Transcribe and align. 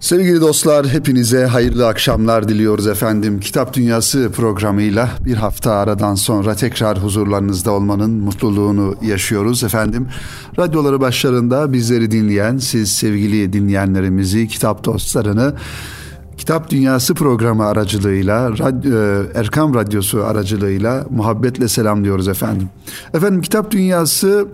Sevgili 0.00 0.40
dostlar 0.40 0.88
hepinize 0.88 1.46
hayırlı 1.46 1.88
akşamlar 1.88 2.48
diliyoruz 2.48 2.86
efendim. 2.86 3.40
Kitap 3.40 3.74
Dünyası 3.74 4.30
programıyla 4.32 5.08
bir 5.24 5.34
hafta 5.34 5.72
aradan 5.72 6.14
sonra 6.14 6.54
tekrar 6.54 6.98
huzurlarınızda 6.98 7.70
olmanın 7.70 8.10
mutluluğunu 8.10 8.94
yaşıyoruz 9.02 9.64
efendim. 9.64 10.08
Radyoları 10.58 11.00
başlarında 11.00 11.72
bizleri 11.72 12.10
dinleyen 12.10 12.58
siz 12.58 12.92
sevgili 12.92 13.52
dinleyenlerimizi, 13.52 14.48
kitap 14.48 14.84
dostlarını 14.84 15.54
Kitap 16.36 16.70
Dünyası 16.70 17.14
programı 17.14 17.66
aracılığıyla, 17.66 18.50
radyo, 18.50 19.24
Erkam 19.34 19.74
Radyosu 19.74 20.24
aracılığıyla 20.24 21.06
muhabbetle 21.10 21.68
selamlıyoruz 21.68 22.28
efendim. 22.28 22.68
Efendim 23.14 23.40
Kitap 23.40 23.70
Dünyası 23.70 24.46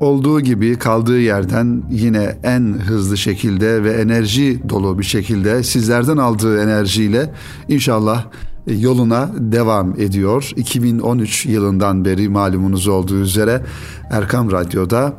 olduğu 0.00 0.40
gibi 0.40 0.78
kaldığı 0.78 1.20
yerden 1.20 1.82
yine 1.90 2.38
en 2.42 2.60
hızlı 2.60 3.16
şekilde 3.16 3.84
ve 3.84 3.90
enerji 3.92 4.68
dolu 4.68 4.98
bir 4.98 5.04
şekilde 5.04 5.62
sizlerden 5.62 6.16
aldığı 6.16 6.62
enerjiyle 6.62 7.34
inşallah 7.68 8.24
yoluna 8.66 9.30
devam 9.38 10.00
ediyor. 10.00 10.52
2013 10.56 11.46
yılından 11.46 12.04
beri 12.04 12.28
malumunuz 12.28 12.88
olduğu 12.88 13.20
üzere 13.20 13.62
Erkam 14.10 14.52
Radyo'da 14.52 15.12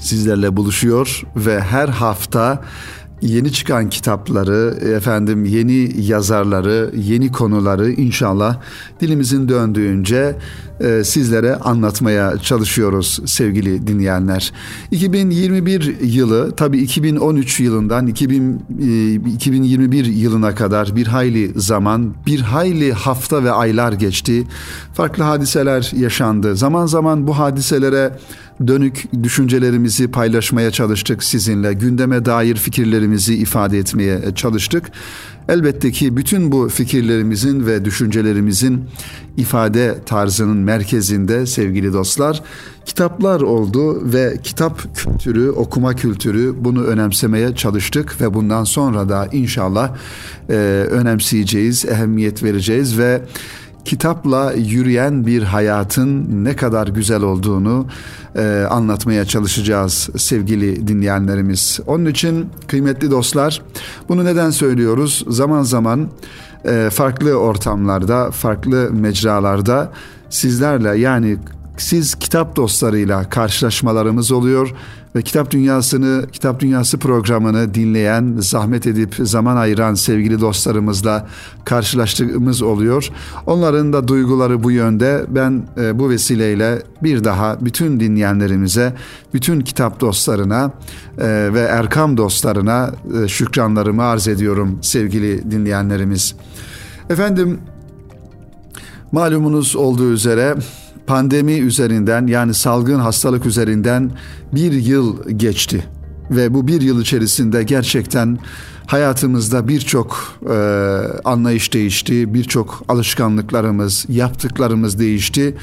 sizlerle 0.00 0.56
buluşuyor 0.56 1.22
ve 1.36 1.60
her 1.60 1.88
hafta 1.88 2.62
yeni 3.22 3.52
çıkan 3.52 3.90
kitapları, 3.90 4.78
efendim 4.96 5.44
yeni 5.44 6.06
yazarları, 6.06 6.90
yeni 6.96 7.32
konuları 7.32 7.90
inşallah 7.90 8.60
dilimizin 9.00 9.48
döndüğünce 9.48 10.36
e, 10.80 11.04
sizlere 11.04 11.56
anlatmaya 11.56 12.38
çalışıyoruz 12.38 13.20
sevgili 13.26 13.86
dinleyenler. 13.86 14.52
2021 14.90 16.00
yılı 16.00 16.56
tabii 16.56 16.78
2013 16.78 17.60
yılından 17.60 18.06
2000, 18.06 18.62
e, 18.80 19.14
2021 19.14 20.04
yılına 20.04 20.54
kadar 20.54 20.96
bir 20.96 21.06
hayli 21.06 21.60
zaman, 21.60 22.14
bir 22.26 22.40
hayli 22.40 22.92
hafta 22.92 23.44
ve 23.44 23.50
aylar 23.50 23.92
geçti. 23.92 24.44
Farklı 24.94 25.22
hadiseler 25.22 25.92
yaşandı. 25.96 26.56
Zaman 26.56 26.86
zaman 26.86 27.26
bu 27.26 27.38
hadiselere 27.38 28.18
dönük 28.66 29.04
düşüncelerimizi 29.22 30.08
paylaşmaya 30.08 30.70
çalıştık 30.70 31.24
sizinle. 31.24 31.72
Gündeme 31.72 32.24
dair 32.24 32.56
fikirlerimizi 32.56 33.34
ifade 33.34 33.78
etmeye 33.78 34.34
çalıştık. 34.34 34.90
Elbette 35.48 35.90
ki 35.90 36.16
bütün 36.16 36.52
bu 36.52 36.68
fikirlerimizin 36.68 37.66
ve 37.66 37.84
düşüncelerimizin 37.84 38.84
ifade 39.36 39.98
tarzının 40.06 40.56
merkezinde 40.56 41.46
sevgili 41.46 41.92
dostlar 41.92 42.42
kitaplar 42.86 43.40
oldu 43.40 44.12
ve 44.12 44.36
kitap 44.42 44.96
kültürü, 44.96 45.50
okuma 45.50 45.94
kültürü 45.94 46.54
bunu 46.58 46.84
önemsemeye 46.84 47.54
çalıştık 47.54 48.20
ve 48.20 48.34
bundan 48.34 48.64
sonra 48.64 49.08
da 49.08 49.28
inşallah 49.32 49.96
e, 50.48 50.52
önemseyeceğiz, 50.90 51.84
ehemmiyet 51.84 52.42
vereceğiz 52.42 52.98
ve 52.98 53.22
kitapla 53.86 54.52
yürüyen 54.52 55.26
bir 55.26 55.42
hayatın 55.42 56.44
ne 56.44 56.56
kadar 56.56 56.86
güzel 56.88 57.22
olduğunu 57.22 57.86
e, 58.36 58.66
anlatmaya 58.70 59.24
çalışacağız 59.24 60.08
sevgili 60.16 60.88
dinleyenlerimiz. 60.88 61.80
Onun 61.86 62.06
için 62.06 62.50
kıymetli 62.68 63.10
dostlar 63.10 63.62
bunu 64.08 64.24
neden 64.24 64.50
söylüyoruz? 64.50 65.24
Zaman 65.28 65.62
zaman 65.62 66.08
e, 66.64 66.88
farklı 66.92 67.34
ortamlarda, 67.34 68.30
farklı 68.30 68.90
mecralarda 68.92 69.92
sizlerle 70.30 70.98
yani 70.98 71.38
siz 71.76 72.14
kitap 72.14 72.56
dostlarıyla 72.56 73.30
karşılaşmalarımız 73.30 74.32
oluyor 74.32 74.74
ve 75.16 75.22
Kitap 75.22 75.50
Dünyası'nı, 75.50 76.26
Kitap 76.32 76.60
Dünyası 76.60 76.98
programını 76.98 77.74
dinleyen, 77.74 78.36
zahmet 78.38 78.86
edip 78.86 79.14
zaman 79.18 79.56
ayıran 79.56 79.94
sevgili 79.94 80.40
dostlarımızla 80.40 81.26
karşılaştığımız 81.64 82.62
oluyor. 82.62 83.10
Onların 83.46 83.92
da 83.92 84.08
duyguları 84.08 84.62
bu 84.62 84.70
yönde. 84.70 85.24
Ben 85.28 85.62
e, 85.76 85.98
bu 85.98 86.10
vesileyle 86.10 86.82
bir 87.02 87.24
daha 87.24 87.64
bütün 87.64 88.00
dinleyenlerimize, 88.00 88.94
bütün 89.34 89.60
kitap 89.60 90.00
dostlarına 90.00 90.72
e, 91.18 91.54
ve 91.54 91.60
Erkam 91.60 92.16
dostlarına 92.16 92.90
e, 93.24 93.28
şükranlarımı 93.28 94.02
arz 94.02 94.28
ediyorum 94.28 94.78
sevgili 94.82 95.50
dinleyenlerimiz. 95.50 96.34
Efendim 97.10 97.58
malumunuz 99.12 99.76
olduğu 99.76 100.12
üzere 100.12 100.54
pandemi 101.06 101.52
üzerinden 101.52 102.26
yani 102.26 102.54
salgın 102.54 102.98
hastalık 102.98 103.46
üzerinden 103.46 104.10
bir 104.52 104.72
yıl 104.72 105.28
geçti 105.28 105.84
ve 106.30 106.54
bu 106.54 106.66
bir 106.66 106.80
yıl 106.80 107.00
içerisinde 107.00 107.62
gerçekten 107.62 108.38
hayatımızda 108.86 109.68
birçok 109.68 110.38
e, 110.50 110.54
anlayış 111.24 111.74
değişti, 111.74 112.34
birçok 112.34 112.82
alışkanlıklarımız, 112.88 114.06
yaptıklarımız 114.08 114.98
değişti 114.98 115.56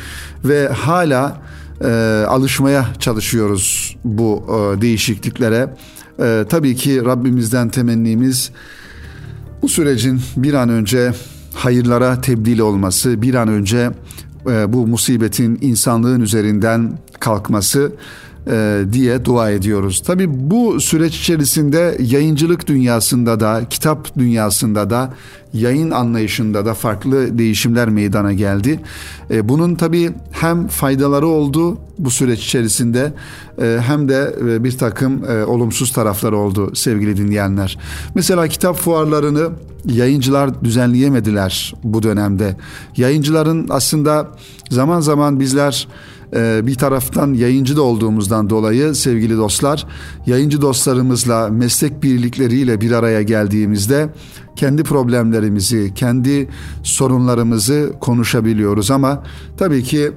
ve 0.46 0.68
hala 0.68 1.42
e, 1.82 1.88
alışmaya 2.28 2.86
çalışıyoruz 3.00 3.98
bu 4.04 4.46
e, 4.48 4.82
değişikliklere. 4.82 5.76
E, 6.20 6.46
tabii 6.50 6.76
ki 6.76 7.06
Rabbimizden 7.06 7.70
temennimiz 7.70 8.52
bu 9.62 9.70
sürecin 9.70 10.22
bir 10.38 10.54
an 10.54 10.70
önce 10.70 11.14
hayırlara 11.54 12.22
tebdil 12.22 12.60
olması, 12.60 13.22
bir 13.22 13.34
an 13.34 13.48
önce 13.48 13.92
bu 14.46 14.88
musibetin 14.88 15.58
insanlığın 15.62 16.22
üzerinden 16.22 17.00
kalkması 17.20 17.92
e, 18.48 18.82
diye 18.94 19.26
dua 19.26 19.50
ediyoruz. 19.50 20.02
Tabi 20.06 20.26
bu 20.30 20.80
süreç 20.80 21.20
içerisinde 21.20 21.98
yayıncılık 22.00 22.68
dünyasında 22.68 23.40
da, 23.40 23.62
kitap 23.70 24.18
dünyasında 24.18 24.90
da, 24.90 25.14
yayın 25.54 25.92
anlayışında 25.92 26.66
da 26.66 26.74
farklı 26.74 27.38
değişimler 27.38 27.90
meydana 27.90 28.34
geldi. 28.34 28.80
E, 29.32 29.50
bunun 29.50 29.76
tabi 29.76 30.12
hem 30.32 30.68
faydaları 30.68 31.28
oldu 31.28 31.78
bu 32.00 32.10
süreç 32.10 32.46
içerisinde 32.46 33.14
e, 33.62 33.80
hem 33.82 34.10
de 34.10 34.36
bir 34.64 34.78
takım 34.78 35.24
olumsuz 35.48 35.92
tarafları 35.92 36.38
oldu 36.38 36.76
sevgili 36.76 37.18
dinleyenler. 37.18 37.78
Mesela 38.16 38.48
kitap 38.48 38.78
fuarlarını 38.78 39.50
yayıncılar 39.86 40.64
düzenleyemediler 40.64 41.74
bu 41.84 42.04
dönemde. 42.04 42.56
Yayıncıların 42.98 43.68
aslında 43.70 44.28
zaman 44.70 45.00
zaman 45.00 45.40
bizler 45.40 45.88
bir 46.36 46.76
taraftan 46.76 47.34
yayıncı 47.34 47.78
da 47.78 47.82
olduğumuzdan 47.82 48.50
dolayı 48.50 48.96
sevgili 48.96 49.38
dostlar 49.38 49.88
yayıncı 50.26 50.62
dostlarımızla 50.62 51.50
meslek 51.50 52.04
birlikleriyle 52.04 52.82
bir 52.82 52.92
araya 52.92 53.22
geldiğimizde 53.22 54.10
kendi 54.56 54.84
problemlerimizi, 54.84 55.94
kendi 55.96 56.50
sorunlarımızı 56.84 57.94
konuşabiliyoruz. 58.00 58.92
Ama 58.92 59.24
tabii 59.58 59.84
ki 59.84 60.12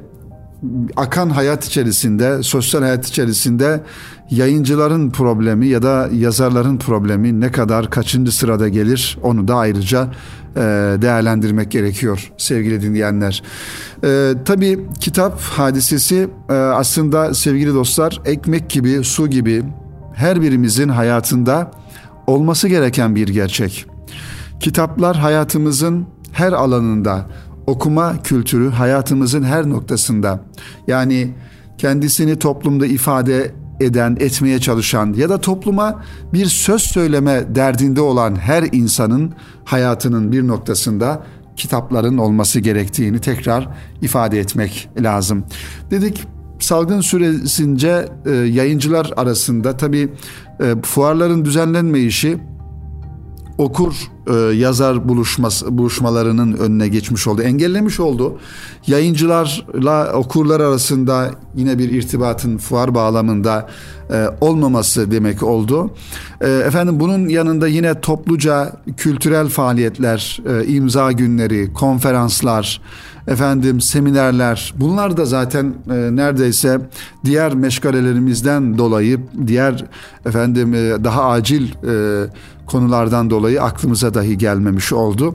akan 0.96 1.30
hayat 1.30 1.64
içerisinde, 1.64 2.42
sosyal 2.42 2.82
hayat 2.82 3.06
içerisinde 3.06 3.82
yayıncıların 4.30 5.10
problemi 5.10 5.66
ya 5.66 5.82
da 5.82 6.08
yazarların 6.12 6.78
problemi 6.78 7.40
ne 7.40 7.52
kadar 7.52 7.90
kaçıncı 7.90 8.36
sırada 8.36 8.68
gelir 8.68 9.18
onu 9.22 9.48
da 9.48 9.54
ayrıca 9.54 10.08
değerlendirmek 11.02 11.70
gerekiyor 11.70 12.32
sevgili 12.36 12.82
dinleyenler. 12.82 13.42
E, 14.04 14.32
tabii 14.44 14.80
kitap 15.00 15.40
hadisesi 15.40 16.28
e, 16.48 16.52
aslında 16.52 17.34
sevgili 17.34 17.74
dostlar 17.74 18.20
ekmek 18.24 18.70
gibi, 18.70 19.04
su 19.04 19.30
gibi 19.30 19.62
her 20.14 20.42
birimizin 20.42 20.88
hayatında 20.88 21.70
olması 22.26 22.68
gereken 22.68 23.14
bir 23.16 23.28
gerçek. 23.28 23.86
Kitaplar 24.60 25.16
hayatımızın 25.16 26.06
her 26.32 26.52
alanında 26.52 27.26
okuma 27.66 28.22
kültürü 28.22 28.70
hayatımızın 28.70 29.42
her 29.42 29.68
noktasında 29.68 30.40
yani 30.86 31.34
kendisini 31.78 32.38
toplumda 32.38 32.86
ifade 32.86 33.52
eden, 33.80 34.16
etmeye 34.20 34.58
çalışan 34.58 35.12
ya 35.12 35.28
da 35.28 35.40
topluma 35.40 36.02
bir 36.32 36.46
söz 36.46 36.82
söyleme 36.82 37.54
derdinde 37.54 38.00
olan 38.00 38.36
her 38.36 38.62
insanın 38.72 39.32
hayatının 39.64 40.32
bir 40.32 40.46
noktasında 40.46 41.22
kitapların 41.56 42.18
olması 42.18 42.60
gerektiğini 42.60 43.20
tekrar 43.20 43.68
ifade 44.02 44.40
etmek 44.40 44.88
lazım. 45.00 45.44
Dedik 45.90 46.24
salgın 46.58 47.00
süresince 47.00 48.08
e, 48.26 48.30
yayıncılar 48.30 49.12
arasında 49.16 49.76
tabii 49.76 50.08
e, 50.60 50.74
fuarların 50.82 51.44
düzenlenme 51.44 52.00
işi 52.00 52.38
okur 53.58 54.15
e, 54.26 54.34
yazar 54.34 55.08
buluşması 55.08 55.78
buluşmalarının 55.78 56.52
önüne 56.52 56.88
geçmiş 56.88 57.26
oldu. 57.26 57.42
Engellemiş 57.42 58.00
oldu. 58.00 58.38
Yayıncılarla 58.86 60.12
okurlar 60.12 60.60
arasında 60.60 61.30
yine 61.54 61.78
bir 61.78 61.90
irtibatın 61.90 62.58
fuar 62.58 62.94
bağlamında 62.94 63.68
e, 64.10 64.26
olmaması 64.40 65.10
demek 65.10 65.42
oldu. 65.42 65.90
E, 66.40 66.48
efendim 66.50 67.00
bunun 67.00 67.28
yanında 67.28 67.68
yine 67.68 68.00
topluca 68.00 68.72
kültürel 68.96 69.48
faaliyetler, 69.48 70.40
imza 70.66 71.12
günleri, 71.12 71.72
konferanslar, 71.72 72.80
efendim 73.28 73.80
seminerler 73.80 74.74
bunlar 74.76 75.16
da 75.16 75.24
zaten 75.24 75.74
neredeyse 76.10 76.80
diğer 77.24 77.54
meşgalelerimizden 77.54 78.78
dolayı 78.78 79.20
diğer 79.46 79.84
efendim 80.26 80.72
daha 81.04 81.24
acil 81.24 81.68
konulardan 82.66 83.30
dolayı 83.30 83.62
aklımıza 83.62 84.14
dahi 84.16 84.38
gelmemiş 84.38 84.92
oldu. 84.92 85.34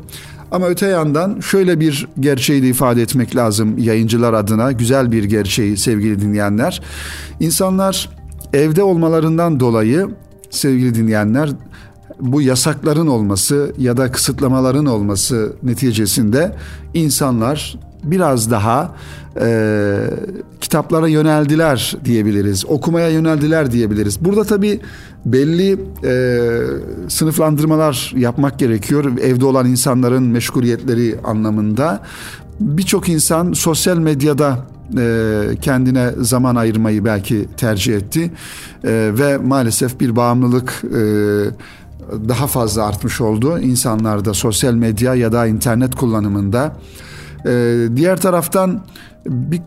Ama 0.51 0.67
öte 0.67 0.87
yandan 0.87 1.39
şöyle 1.39 1.79
bir 1.79 2.07
gerçeği 2.19 2.63
de 2.63 2.67
ifade 2.67 3.01
etmek 3.01 3.35
lazım 3.35 3.77
yayıncılar 3.77 4.33
adına 4.33 4.71
güzel 4.71 5.11
bir 5.11 5.23
gerçeği 5.23 5.77
sevgili 5.77 6.21
dinleyenler. 6.21 6.81
İnsanlar 7.39 8.09
evde 8.53 8.83
olmalarından 8.83 9.59
dolayı 9.59 10.09
sevgili 10.49 10.95
dinleyenler 10.95 11.49
bu 12.19 12.41
yasakların 12.41 13.07
olması 13.07 13.73
ya 13.77 13.97
da 13.97 14.11
kısıtlamaların 14.11 14.85
olması 14.85 15.53
neticesinde 15.63 16.55
insanlar 16.93 17.79
biraz 18.03 18.51
daha 18.51 18.95
e, 19.41 19.97
kitaplara 20.61 21.07
yöneldiler 21.07 21.95
diyebiliriz. 22.05 22.65
Okumaya 22.65 23.09
yöneldiler 23.09 23.71
diyebiliriz. 23.71 24.25
Burada 24.25 24.43
tabii 24.43 24.79
belli 25.25 25.79
e, 26.03 26.49
sınıflandırmalar 27.09 28.13
yapmak 28.15 28.59
gerekiyor. 28.59 29.17
Evde 29.21 29.45
olan 29.45 29.65
insanların 29.65 30.23
meşguliyetleri 30.23 31.15
anlamında. 31.23 32.03
Birçok 32.59 33.09
insan 33.09 33.53
sosyal 33.53 33.97
medyada 33.97 34.57
e, 34.97 35.41
kendine 35.61 36.11
zaman 36.17 36.55
ayırmayı 36.55 37.05
belki 37.05 37.47
tercih 37.57 37.95
etti 37.95 38.31
e, 38.83 39.11
ve 39.17 39.37
maalesef 39.37 39.99
bir 39.99 40.15
bağımlılık 40.15 40.83
e, 40.83 41.01
daha 42.29 42.47
fazla 42.47 42.85
artmış 42.85 43.21
oldu 43.21 43.59
insanlarda 43.59 44.33
sosyal 44.33 44.73
medya 44.73 45.15
ya 45.15 45.31
da 45.31 45.47
internet 45.47 45.95
kullanımında. 45.95 46.75
Ee, 47.45 47.87
diğer 47.95 48.21
taraftan 48.21 48.81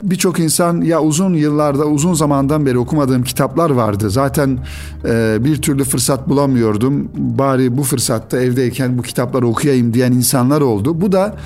birçok 0.02 0.38
insan 0.38 0.80
ya 0.80 1.02
uzun 1.02 1.34
yıllarda 1.34 1.84
uzun 1.84 2.14
zamandan 2.14 2.66
beri 2.66 2.78
okumadığım 2.78 3.22
kitaplar 3.22 3.70
vardı. 3.70 4.10
Zaten 4.10 4.58
e, 5.04 5.36
bir 5.40 5.62
türlü 5.62 5.84
fırsat 5.84 6.28
bulamıyordum. 6.28 7.10
Bari 7.14 7.76
bu 7.76 7.82
fırsatta 7.82 8.40
evdeyken 8.40 8.98
bu 8.98 9.02
kitapları 9.02 9.46
okuyayım 9.46 9.94
diyen 9.94 10.12
insanlar 10.12 10.60
oldu. 10.60 11.00
Bu 11.00 11.12
da 11.12 11.36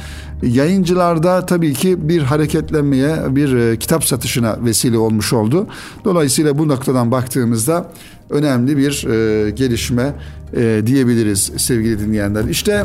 yayıncılarda 0.42 1.46
tabii 1.46 1.74
ki 1.74 2.08
bir 2.08 2.22
hareketlenmeye, 2.22 3.36
bir 3.36 3.56
e, 3.56 3.76
kitap 3.76 4.04
satışına 4.04 4.56
vesile 4.64 4.98
olmuş 4.98 5.32
oldu. 5.32 5.66
Dolayısıyla 6.04 6.58
bu 6.58 6.68
noktadan 6.68 7.10
baktığımızda 7.10 7.90
önemli 8.30 8.76
bir 8.76 9.06
e, 9.06 9.50
gelişme 9.50 10.14
e, 10.56 10.82
diyebiliriz 10.86 11.52
sevgili 11.56 12.00
dinleyenler. 12.00 12.44
İşte 12.44 12.84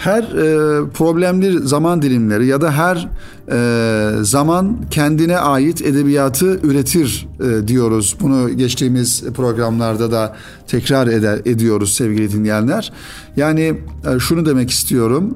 her 0.00 0.22
e, 0.22 0.90
problemli 0.94 1.58
zaman 1.58 2.02
dilimleri 2.02 2.46
ya 2.46 2.60
da 2.60 2.72
her 2.72 3.08
e, 3.52 4.24
zaman 4.24 4.76
kendine 4.90 5.38
ait 5.38 5.82
edebiyatı 5.82 6.60
üretir 6.62 7.28
e, 7.40 7.68
diyoruz. 7.68 8.16
Bunu 8.20 8.48
geçtiğimiz 8.48 9.24
programlarda 9.36 10.12
da 10.12 10.36
tekrar 10.66 11.06
eder, 11.06 11.40
ediyoruz 11.44 11.92
sevgili 11.92 12.32
dinleyenler. 12.32 12.92
Yani 13.36 13.80
e, 14.14 14.18
şunu 14.18 14.46
demek 14.46 14.70
istiyorum 14.70 15.34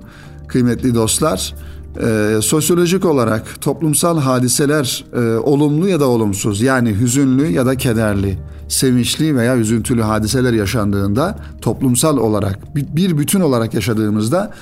kıymetli 0.49 0.94
dostlar. 0.94 1.55
E, 2.00 2.38
sosyolojik 2.43 3.05
olarak 3.05 3.60
toplumsal 3.60 4.19
hadiseler 4.19 5.05
e, 5.17 5.37
olumlu 5.37 5.88
ya 5.88 6.00
da 6.00 6.08
olumsuz 6.08 6.60
yani 6.60 7.00
hüzünlü 7.00 7.46
ya 7.46 7.67
da 7.67 7.76
kederli 7.76 8.38
sevinçli 8.69 9.37
veya 9.37 9.56
üzüntülü 9.56 10.02
hadiseler 10.02 10.52
yaşandığında 10.52 11.38
toplumsal 11.61 12.16
olarak 12.16 12.58
bir 12.75 13.19
bütün 13.19 13.40
olarak 13.40 13.75
yaşadığımızda 13.75 14.52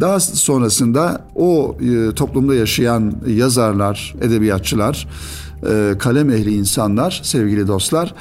daha 0.00 0.20
sonrasında 0.20 1.24
o 1.34 1.76
e, 1.80 2.14
toplumda 2.14 2.54
yaşayan 2.54 3.14
yazarlar, 3.26 4.14
edebiyatçılar, 4.20 5.08
e, 5.68 5.94
kalem 5.98 6.30
ehli 6.30 6.54
insanlar, 6.54 7.20
sevgili 7.24 7.68
dostlar 7.68 8.14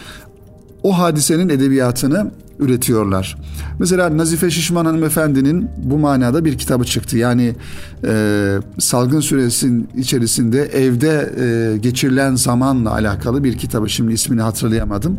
o 0.83 1.00
hadisenin 1.00 1.50
edebiyatını 1.50 2.31
üretiyorlar. 2.62 3.38
Mesela 3.80 4.18
Nazife 4.18 4.50
Şişman 4.50 4.86
hanımefendinin 4.86 5.69
bu 5.78 5.98
manada 5.98 6.46
bir 6.46 6.58
kitabı 6.58 6.84
çıktı. 6.86 7.18
Yani 7.18 7.56
e, 8.08 8.58
salgın 8.80 9.19
süresinin 9.19 9.90
içerisinde 9.98 10.62
evde 10.62 11.34
e, 11.40 11.78
geçirilen 11.78 12.36
zamanla 12.36 12.92
alakalı 12.94 13.44
bir 13.44 13.58
kitabı. 13.58 13.90
Şimdi 13.90 14.13
ismini 14.13 14.42
hatırlayamadım. 14.42 15.18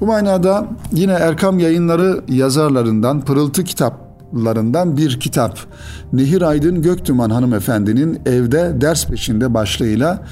Bu 0.00 0.06
manada 0.06 0.68
yine 0.92 1.12
Erkam 1.12 1.58
Yayınları 1.58 2.20
yazarlarından 2.28 3.20
Pırıltı 3.20 3.64
Kitap 3.64 4.04
larından 4.34 4.96
bir 4.96 5.20
kitap. 5.20 5.58
Nehir 6.12 6.42
Aydın 6.42 6.82
Göktuman 6.82 7.30
hanımefendinin 7.30 8.20
evde 8.26 8.80
ders 8.80 9.06
peşinde 9.06 9.54
başlığıyla 9.54 10.22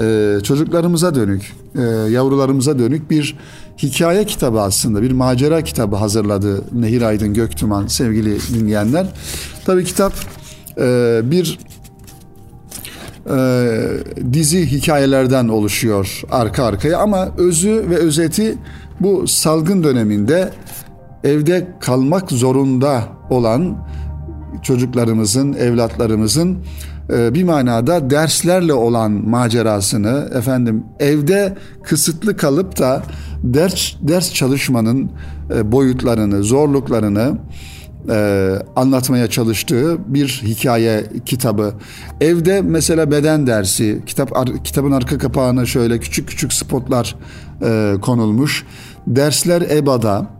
e, 0.00 0.36
çocuklarımıza 0.42 1.14
dönük, 1.14 1.52
e, 1.74 1.82
yavrularımıza 2.10 2.78
dönük 2.78 3.10
bir 3.10 3.36
hikaye 3.82 4.24
kitabı 4.24 4.60
aslında 4.60 5.02
bir 5.02 5.10
macera 5.10 5.62
kitabı 5.62 5.96
hazırladı 5.96 6.64
Nehir 6.72 7.02
Aydın 7.02 7.34
Göktuman 7.34 7.86
sevgili 7.86 8.38
dinleyenler. 8.54 9.06
Tabii 9.64 9.84
kitap 9.84 10.12
e, 10.80 11.20
bir 11.24 11.58
e, 13.30 13.78
dizi 14.32 14.66
hikayelerden 14.66 15.48
oluşuyor 15.48 16.22
arka 16.30 16.64
arkaya 16.64 16.98
ama 16.98 17.28
özü 17.38 17.84
ve 17.90 17.96
özeti 17.96 18.58
bu 19.00 19.28
salgın 19.28 19.84
döneminde 19.84 20.50
evde 21.24 21.68
kalmak 21.80 22.30
zorunda 22.30 23.02
olan 23.30 23.86
çocuklarımızın, 24.62 25.52
evlatlarımızın 25.52 26.58
e, 27.12 27.34
bir 27.34 27.44
manada 27.44 28.10
derslerle 28.10 28.72
olan 28.72 29.12
macerasını 29.12 30.30
efendim 30.34 30.84
evde 31.00 31.54
kısıtlı 31.82 32.36
kalıp 32.36 32.78
da 32.78 33.02
ders 33.42 33.94
ders 34.00 34.32
çalışmanın 34.32 35.10
e, 35.54 35.72
boyutlarını, 35.72 36.42
zorluklarını 36.42 37.38
e, 38.10 38.50
anlatmaya 38.76 39.26
çalıştığı 39.26 40.14
bir 40.14 40.42
hikaye 40.46 41.04
kitabı. 41.26 41.74
Evde 42.20 42.62
mesela 42.62 43.10
beden 43.10 43.46
dersi, 43.46 44.02
kitap 44.06 44.64
kitabın 44.64 44.92
arka 44.92 45.18
kapağına 45.18 45.66
şöyle 45.66 45.98
küçük 45.98 46.28
küçük 46.28 46.52
spotlar 46.52 47.16
konulmuş. 48.00 48.64
Dersler 49.06 49.62
EBA'da, 49.62 50.38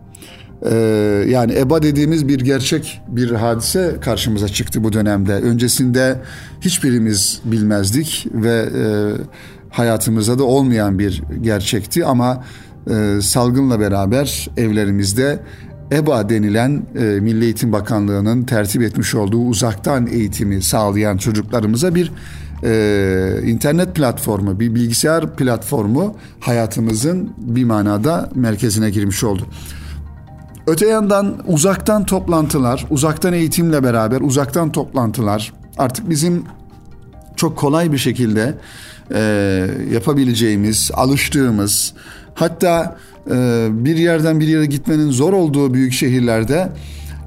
ee, 0.65 1.25
yani 1.27 1.53
EBA 1.53 1.83
dediğimiz 1.83 2.27
bir 2.27 2.39
gerçek 2.39 3.01
bir 3.07 3.31
hadise 3.31 3.95
karşımıza 4.01 4.47
çıktı 4.47 4.83
bu 4.83 4.93
dönemde. 4.93 5.33
Öncesinde 5.33 6.21
hiçbirimiz 6.61 7.41
bilmezdik 7.45 8.27
ve 8.33 8.69
e, 8.75 8.83
hayatımızda 9.69 10.39
da 10.39 10.43
olmayan 10.43 10.99
bir 10.99 11.23
gerçekti 11.41 12.05
ama 12.05 12.43
e, 12.89 13.21
salgınla 13.21 13.79
beraber 13.79 14.49
evlerimizde 14.57 15.39
EBA 15.91 16.29
denilen 16.29 16.83
e, 16.95 16.99
Milli 16.99 17.43
Eğitim 17.43 17.71
Bakanlığı'nın 17.71 18.43
tertip 18.43 18.81
etmiş 18.81 19.15
olduğu 19.15 19.41
uzaktan 19.41 20.07
eğitimi 20.07 20.61
sağlayan 20.61 21.17
çocuklarımıza 21.17 21.95
bir 21.95 22.11
e, 22.63 23.41
internet 23.45 23.95
platformu, 23.95 24.59
bir 24.59 24.75
bilgisayar 24.75 25.35
platformu 25.35 26.15
hayatımızın 26.39 27.33
bir 27.37 27.63
manada 27.63 28.29
merkezine 28.35 28.89
girmiş 28.89 29.23
oldu. 29.23 29.47
Öte 30.67 30.87
yandan 30.87 31.37
uzaktan 31.47 32.05
toplantılar, 32.05 32.85
uzaktan 32.89 33.33
eğitimle 33.33 33.83
beraber 33.83 34.21
uzaktan 34.21 34.71
toplantılar 34.71 35.53
artık 35.77 36.09
bizim 36.09 36.43
çok 37.35 37.57
kolay 37.57 37.91
bir 37.91 37.97
şekilde 37.97 38.53
e, 39.13 39.19
yapabileceğimiz, 39.93 40.91
alıştığımız, 40.93 41.93
hatta 42.39 42.97
e, 43.31 43.67
bir 43.71 43.97
yerden 43.97 44.39
bir 44.39 44.47
yere 44.47 44.65
gitmenin 44.65 45.11
zor 45.11 45.33
olduğu 45.33 45.73
büyük 45.73 45.93
şehirlerde 45.93 46.69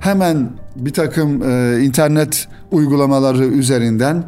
hemen 0.00 0.50
bir 0.76 0.92
takım 0.92 1.42
e, 1.42 1.80
internet 1.82 2.48
uygulamaları 2.70 3.44
üzerinden 3.44 4.24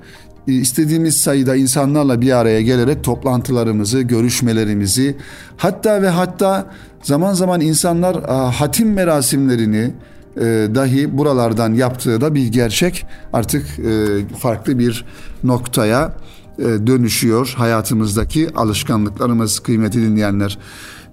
istediğimiz 0.46 1.16
sayıda 1.16 1.56
insanlarla 1.56 2.20
bir 2.20 2.32
araya 2.32 2.62
gelerek 2.62 3.04
toplantılarımızı, 3.04 4.00
görüşmelerimizi 4.00 5.16
hatta 5.56 6.02
ve 6.02 6.08
hatta 6.08 6.66
zaman 7.02 7.32
zaman 7.32 7.60
insanlar 7.60 8.24
hatim 8.52 8.92
merasimlerini 8.92 9.90
e, 10.36 10.68
dahi 10.74 11.18
buralardan 11.18 11.74
yaptığı 11.74 12.20
da 12.20 12.34
bir 12.34 12.46
gerçek 12.46 13.06
artık 13.32 13.78
e, 13.78 14.06
farklı 14.38 14.78
bir 14.78 15.04
noktaya 15.44 16.04
e, 16.06 16.33
dönüşüyor 16.58 17.54
hayatımızdaki 17.56 18.50
alışkanlıklarımız 18.54 19.58
kıymeti 19.58 20.02
dinleyenler. 20.02 20.58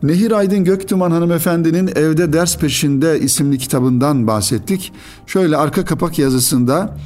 Nehir 0.04 0.32
Aydın 0.32 0.64
Göktuman 0.64 1.12
hanımefendinin 1.12 1.88
Evde 1.96 2.34
Ders 2.34 2.58
Peşinde 2.58 3.20
isimli 3.20 3.58
kitabından 3.58 4.28
bahsettik. 4.28 4.94
Şöyle 5.28 5.58
arka 5.58 5.86
kapak 5.86 6.20
yazısında 6.20 6.98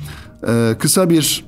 kısa 0.80 1.10
bir 1.10 1.46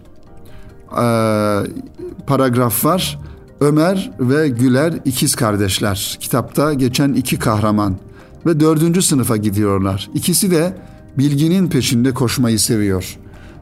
paragraf 2.27 2.85
var. 2.85 3.19
Ömer 3.59 4.11
ve 4.19 4.49
Güler 4.49 4.93
ikiz 5.05 5.35
kardeşler. 5.35 6.17
Kitapta 6.19 6.73
geçen 6.73 7.13
iki 7.13 7.39
kahraman 7.39 7.95
ve 8.45 8.59
dördüncü 8.59 9.01
sınıfa 9.01 9.37
gidiyorlar. 9.37 10.09
İkisi 10.13 10.51
de 10.51 10.77
bilginin 11.17 11.69
peşinde 11.69 12.13
koşmayı 12.13 12.59
seviyor. 12.59 13.17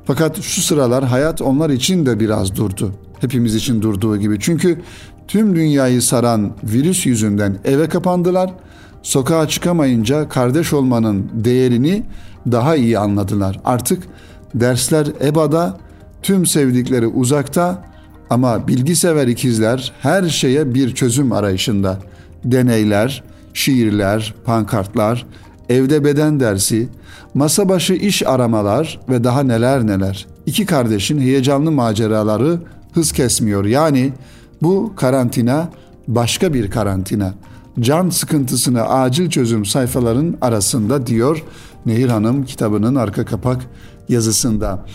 Fakat 0.06 0.42
şu 0.42 0.62
sıralar 0.62 1.04
hayat 1.04 1.42
onlar 1.42 1.70
için 1.70 2.06
de 2.06 2.20
biraz 2.20 2.56
durdu. 2.56 2.92
Hepimiz 3.22 3.56
için 3.56 3.82
durduğu 3.82 4.18
gibi. 4.18 4.40
Çünkü 4.40 4.82
tüm 5.28 5.56
dünyayı 5.56 6.02
saran 6.02 6.52
virüs 6.64 7.06
yüzünden 7.06 7.58
eve 7.66 7.90
kapandılar. 7.90 8.54
Sokağa 9.04 9.48
çıkamayınca 9.48 10.30
kardeş 10.30 10.74
olmanın 10.74 11.32
değerini 11.34 12.04
daha 12.52 12.76
iyi 12.76 13.00
anladılar. 13.00 13.60
Artık 13.66 14.04
dersler 14.56 15.08
EBA'da, 15.22 15.78
tüm 16.24 16.46
sevdikleri 16.46 17.08
uzakta 17.08 17.84
ama 18.30 18.68
bilgisever 18.68 19.28
ikizler 19.28 19.92
her 20.02 20.24
şeye 20.24 20.74
bir 20.74 20.96
çözüm 20.96 21.32
arayışında. 21.32 22.00
Deneyler, 22.44 23.24
şiirler, 23.54 24.34
pankartlar, 24.46 25.26
evde 25.70 26.04
beden 26.04 26.40
dersi, 26.40 26.88
masa 27.34 27.70
başı 27.70 27.94
iş 27.94 28.28
aramalar 28.28 29.00
ve 29.10 29.24
daha 29.24 29.44
neler 29.44 29.88
neler. 29.88 30.28
İki 30.46 30.66
kardeşin 30.66 31.20
heyecanlı 31.20 31.72
maceraları 31.72 32.60
hız 32.96 33.12
kesmiyor. 33.12 33.66
Yani 33.66 34.14
bu 34.62 34.94
karantina 34.96 35.70
başka 36.08 36.54
bir 36.54 36.72
karantina. 36.72 37.34
Can 37.80 38.10
sıkıntısına 38.10 38.84
acil 38.84 39.30
çözüm 39.30 39.66
sayfaların 39.66 40.38
arasında 40.42 41.08
diyor 41.08 41.44
Nehir 41.86 42.10
Hanım 42.10 42.46
kitabının 42.46 42.96
arka 42.96 43.26
kapak 43.26 43.66
yazısında. 44.10 44.86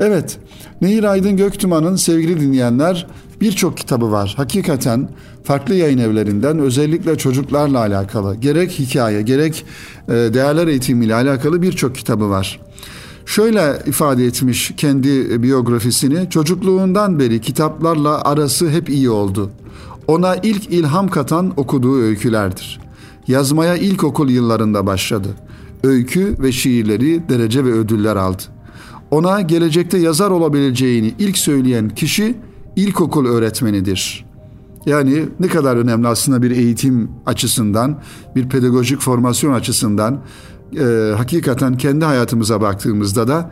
Evet, 0.00 0.38
Nehir 0.80 1.04
Aydın 1.04 1.36
Göktüman'ın 1.36 1.96
sevgili 1.96 2.40
dinleyenler 2.40 3.06
birçok 3.40 3.76
kitabı 3.76 4.12
var. 4.12 4.34
Hakikaten 4.36 5.08
farklı 5.44 5.74
yayın 5.74 5.98
evlerinden 5.98 6.58
özellikle 6.58 7.18
çocuklarla 7.18 7.78
alakalı 7.78 8.34
gerek 8.34 8.70
hikaye 8.70 9.22
gerek 9.22 9.64
e, 10.08 10.12
değerler 10.12 10.66
eğitimiyle 10.66 11.14
alakalı 11.14 11.62
birçok 11.62 11.94
kitabı 11.94 12.30
var. 12.30 12.60
Şöyle 13.26 13.82
ifade 13.86 14.26
etmiş 14.26 14.72
kendi 14.76 15.42
biyografisini 15.42 16.30
çocukluğundan 16.30 17.18
beri 17.18 17.40
kitaplarla 17.40 18.24
arası 18.24 18.70
hep 18.70 18.88
iyi 18.88 19.10
oldu. 19.10 19.50
Ona 20.06 20.36
ilk 20.36 20.70
ilham 20.70 21.08
katan 21.08 21.52
okuduğu 21.56 22.00
öykülerdir. 22.00 22.80
Yazmaya 23.28 23.76
ilkokul 23.76 24.30
yıllarında 24.30 24.86
başladı. 24.86 25.28
Öykü 25.84 26.36
ve 26.38 26.52
şiirleri 26.52 27.28
derece 27.28 27.64
ve 27.64 27.72
ödüller 27.72 28.16
aldı. 28.16 28.42
Ona 29.10 29.40
gelecekte 29.40 29.98
yazar 29.98 30.30
olabileceğini 30.30 31.14
ilk 31.18 31.38
söyleyen 31.38 31.88
kişi 31.88 32.34
ilkokul 32.76 33.26
öğretmenidir. 33.26 34.26
Yani 34.86 35.24
ne 35.40 35.48
kadar 35.48 35.76
önemli 35.76 36.08
aslında 36.08 36.42
bir 36.42 36.50
eğitim 36.50 37.10
açısından, 37.26 38.00
bir 38.36 38.48
pedagojik 38.48 39.00
formasyon 39.00 39.52
açısından 39.52 40.20
e, 40.78 41.14
hakikaten 41.16 41.76
kendi 41.76 42.04
hayatımıza 42.04 42.60
baktığımızda 42.60 43.28
da 43.28 43.50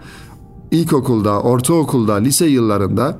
ilkokulda, 0.70 1.40
ortaokulda, 1.40 2.14
lise 2.14 2.46
yıllarında 2.46 3.18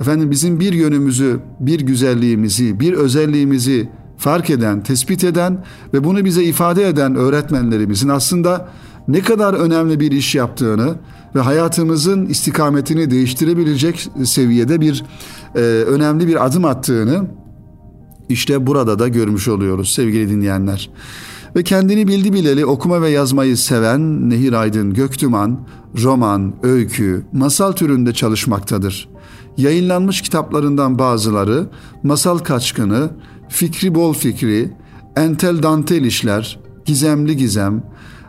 efendim 0.00 0.30
bizim 0.30 0.60
bir 0.60 0.72
yönümüzü, 0.72 1.40
bir 1.60 1.80
güzelliğimizi, 1.80 2.80
bir 2.80 2.92
özelliğimizi 2.92 3.88
fark 4.18 4.50
eden, 4.50 4.82
tespit 4.82 5.24
eden 5.24 5.64
ve 5.94 6.04
bunu 6.04 6.24
bize 6.24 6.44
ifade 6.44 6.88
eden 6.88 7.14
öğretmenlerimizin 7.14 8.08
aslında 8.08 8.68
ne 9.08 9.20
kadar 9.20 9.54
önemli 9.54 10.00
bir 10.00 10.12
iş 10.12 10.34
yaptığını 10.34 10.94
ve 11.34 11.40
hayatımızın 11.40 12.26
istikametini 12.26 13.10
değiştirebilecek 13.10 14.08
seviyede 14.24 14.80
bir 14.80 15.04
e, 15.54 15.58
önemli 15.60 16.28
bir 16.28 16.46
adım 16.46 16.64
attığını 16.64 17.26
işte 18.28 18.66
burada 18.66 18.98
da 18.98 19.08
görmüş 19.08 19.48
oluyoruz 19.48 19.92
sevgili 19.92 20.30
dinleyenler. 20.30 20.90
Ve 21.56 21.62
kendini 21.62 22.08
bildi 22.08 22.32
bileli 22.32 22.66
okuma 22.66 23.02
ve 23.02 23.10
yazmayı 23.10 23.56
seven 23.56 24.30
Nehir 24.30 24.52
Aydın 24.52 24.94
Göktüman, 24.94 25.60
roman, 26.02 26.54
öykü, 26.62 27.24
masal 27.32 27.72
türünde 27.72 28.12
çalışmaktadır. 28.12 29.08
Yayınlanmış 29.56 30.22
kitaplarından 30.22 30.98
bazıları 30.98 31.66
Masal 32.02 32.38
Kaçkını, 32.38 33.10
Fikri 33.48 33.94
Bol 33.94 34.14
Fikri, 34.14 34.72
Entel 35.16 35.62
Dantel 35.62 36.04
İşler, 36.04 36.58
Gizemli 36.84 37.36
Gizem, 37.36 37.82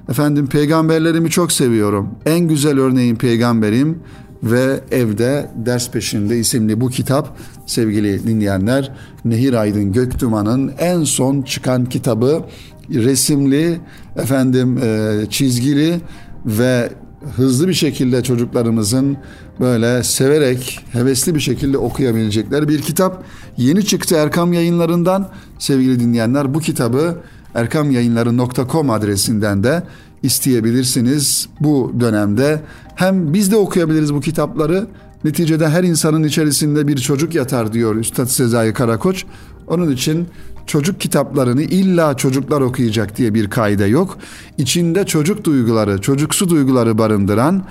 efendim 0.10 0.48
peygamberlerimi 0.48 1.30
çok 1.30 1.51
seviyorum. 1.51 2.10
En 2.25 2.39
güzel 2.39 2.80
örneğin 2.80 3.15
peygamberim 3.15 4.00
ve 4.44 4.80
Evde 4.92 5.51
Ders 5.65 5.92
Peşinde 5.92 6.39
isimli 6.39 6.82
bu 6.82 6.89
kitap 6.89 7.38
sevgili 7.65 8.27
dinleyenler 8.27 8.92
Nehir 9.25 9.53
Aydın 9.53 9.92
Göktuman'ın 9.92 10.72
en 10.80 11.03
son 11.03 11.42
çıkan 11.42 11.86
kitabı 11.86 12.46
resimli 12.90 13.80
efendim 14.16 14.78
e, 14.78 15.13
çizgili 15.30 16.02
ve 16.46 16.90
hızlı 17.36 17.68
bir 17.68 17.74
şekilde 17.74 18.24
çocuklarımızın 18.24 19.18
böyle 19.60 20.04
severek 20.04 20.80
hevesli 20.92 21.36
bir 21.36 21.40
şekilde 21.40 21.78
okuyabilecekleri 21.78 22.68
bir 22.68 22.82
kitap. 22.82 23.24
Yeni 23.58 23.86
çıktı 23.86 24.16
Erkam 24.16 24.54
Yayınları'ndan 24.54 25.30
sevgili 25.60 26.00
dinleyenler 26.00 26.54
bu 26.54 26.60
kitabı 26.60 27.18
erkamyayınları.com 27.56 28.90
adresinden 28.90 29.63
de 29.63 29.84
isteyebilirsiniz 30.24 31.50
bu 31.60 31.94
dönemde. 32.00 32.62
Hem 32.96 33.34
biz 33.34 33.52
de 33.52 33.56
okuyabiliriz 33.56 34.13
bu 34.13 34.22
kitapları. 34.22 34.88
Neticede 35.24 35.70
her 35.70 35.84
insanın 35.84 36.24
içerisinde 36.24 36.88
bir 36.88 36.98
çocuk 36.98 37.36
yatar 37.36 37.74
diyor 37.74 37.96
Üstad 37.96 38.25
Sezai 38.25 38.74
Karakoç. 38.74 39.25
Onun 39.68 39.92
için 39.92 40.28
çocuk 40.67 41.00
kitaplarını 41.00 41.62
illa 41.62 42.17
çocuklar 42.17 42.62
okuyacak 42.62 43.17
diye 43.17 43.34
bir 43.34 43.50
kaide 43.50 43.86
yok. 43.86 44.17
İçinde 44.58 45.05
çocuk 45.05 45.43
duyguları, 45.43 46.01
çocuksu 46.01 46.50
duyguları 46.50 46.98
barındıran 46.98 47.63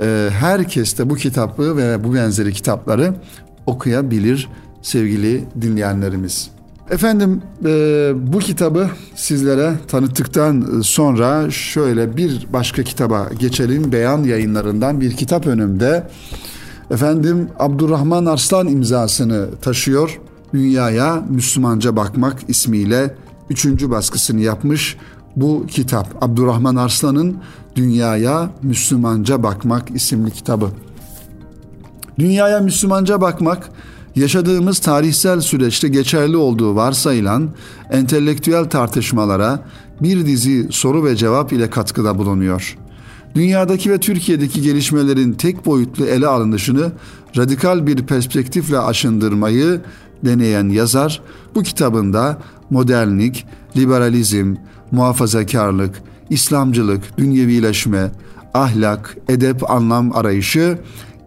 e, 0.00 0.28
herkes 0.32 0.98
de 0.98 1.10
bu 1.10 1.14
kitabı 1.14 1.76
ve 1.76 2.04
bu 2.04 2.14
benzeri 2.14 2.52
kitapları 2.52 3.14
okuyabilir 3.66 4.48
sevgili 4.82 5.44
dinleyenlerimiz. 5.60 6.50
Efendim 6.90 7.42
e, 7.64 8.12
bu 8.32 8.38
kitabı 8.38 8.90
sizlere 9.14 9.72
tanıttıktan 9.88 10.80
sonra 10.82 11.50
şöyle 11.50 12.16
bir 12.16 12.46
başka 12.52 12.82
kitaba 12.82 13.28
geçelim. 13.38 13.92
Beyan 13.92 14.24
yayınlarından 14.24 15.00
bir 15.00 15.16
kitap 15.16 15.46
önümde. 15.46 16.06
Efendim 16.90 17.48
Abdurrahman 17.58 18.26
Arslan 18.26 18.68
imzasını 18.68 19.46
taşıyor. 19.62 20.20
Dünyaya 20.54 21.24
Müslümanca 21.30 21.96
Bakmak 21.96 22.36
ismiyle 22.48 23.14
üçüncü 23.50 23.90
baskısını 23.90 24.40
yapmış 24.40 24.96
bu 25.36 25.66
kitap. 25.66 26.22
Abdurrahman 26.22 26.76
Arslan'ın 26.76 27.36
Dünyaya 27.76 28.50
Müslümanca 28.62 29.42
Bakmak 29.42 29.90
isimli 29.90 30.30
kitabı. 30.30 30.70
Dünyaya 32.18 32.60
Müslümanca 32.60 33.20
bakmak 33.20 33.70
yaşadığımız 34.16 34.78
tarihsel 34.78 35.40
süreçte 35.40 35.88
geçerli 35.88 36.36
olduğu 36.36 36.76
varsayılan 36.76 37.50
entelektüel 37.90 38.64
tartışmalara 38.64 39.60
bir 40.02 40.26
dizi 40.26 40.68
soru 40.70 41.04
ve 41.04 41.16
cevap 41.16 41.52
ile 41.52 41.70
katkıda 41.70 42.18
bulunuyor. 42.18 42.78
Dünyadaki 43.34 43.90
ve 43.90 43.98
Türkiye'deki 43.98 44.62
gelişmelerin 44.62 45.32
tek 45.32 45.66
boyutlu 45.66 46.06
ele 46.06 46.26
alınışını 46.26 46.92
radikal 47.36 47.86
bir 47.86 48.06
perspektifle 48.06 48.78
aşındırmayı 48.78 49.80
deneyen 50.24 50.68
yazar 50.68 51.22
bu 51.54 51.62
kitabında 51.62 52.38
modernlik, 52.70 53.46
liberalizm, 53.76 54.54
muhafazakarlık, 54.90 56.02
İslamcılık, 56.30 57.18
dünyevileşme, 57.18 58.10
ahlak, 58.54 59.16
edep, 59.28 59.70
anlam 59.70 60.16
arayışı 60.16 60.78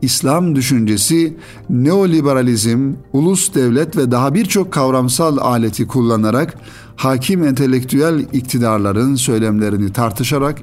İslam 0.02 0.56
düşüncesi, 0.56 1.38
neoliberalizm, 1.70 2.94
ulus 3.14 3.56
devlet 3.56 3.98
ve 3.98 4.12
daha 4.12 4.34
birçok 4.34 4.74
kavramsal 4.74 5.38
aleti 5.38 5.88
kullanarak 5.88 6.54
hakim 6.96 7.44
entelektüel 7.44 8.20
iktidarların 8.34 9.16
söylemlerini 9.16 9.94
tartışarak 9.94 10.62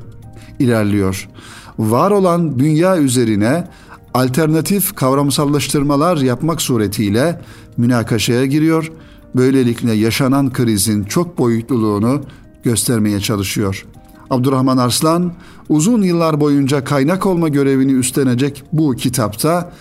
ilerliyor. 0.60 1.28
Var 1.78 2.10
olan 2.10 2.58
dünya 2.58 2.98
üzerine 2.98 3.68
alternatif 4.14 4.94
kavramsallaştırmalar 4.94 6.16
yapmak 6.16 6.62
suretiyle 6.62 7.40
münakaşaya 7.76 8.46
giriyor. 8.46 8.92
Böylelikle 9.34 9.92
yaşanan 9.92 10.52
krizin 10.52 11.04
çok 11.04 11.38
boyutluluğunu 11.38 12.22
göstermeye 12.62 13.20
çalışıyor. 13.20 13.86
Abdurrahman 14.30 14.76
Arslan 14.76 15.32
uzun 15.68 16.02
yıllar 16.02 16.40
boyunca 16.40 16.84
kaynak 16.84 17.26
olma 17.26 17.48
görevini 17.48 17.92
üstlenecek 17.92 18.62
bu 18.72 18.96
kitapta 18.96 19.72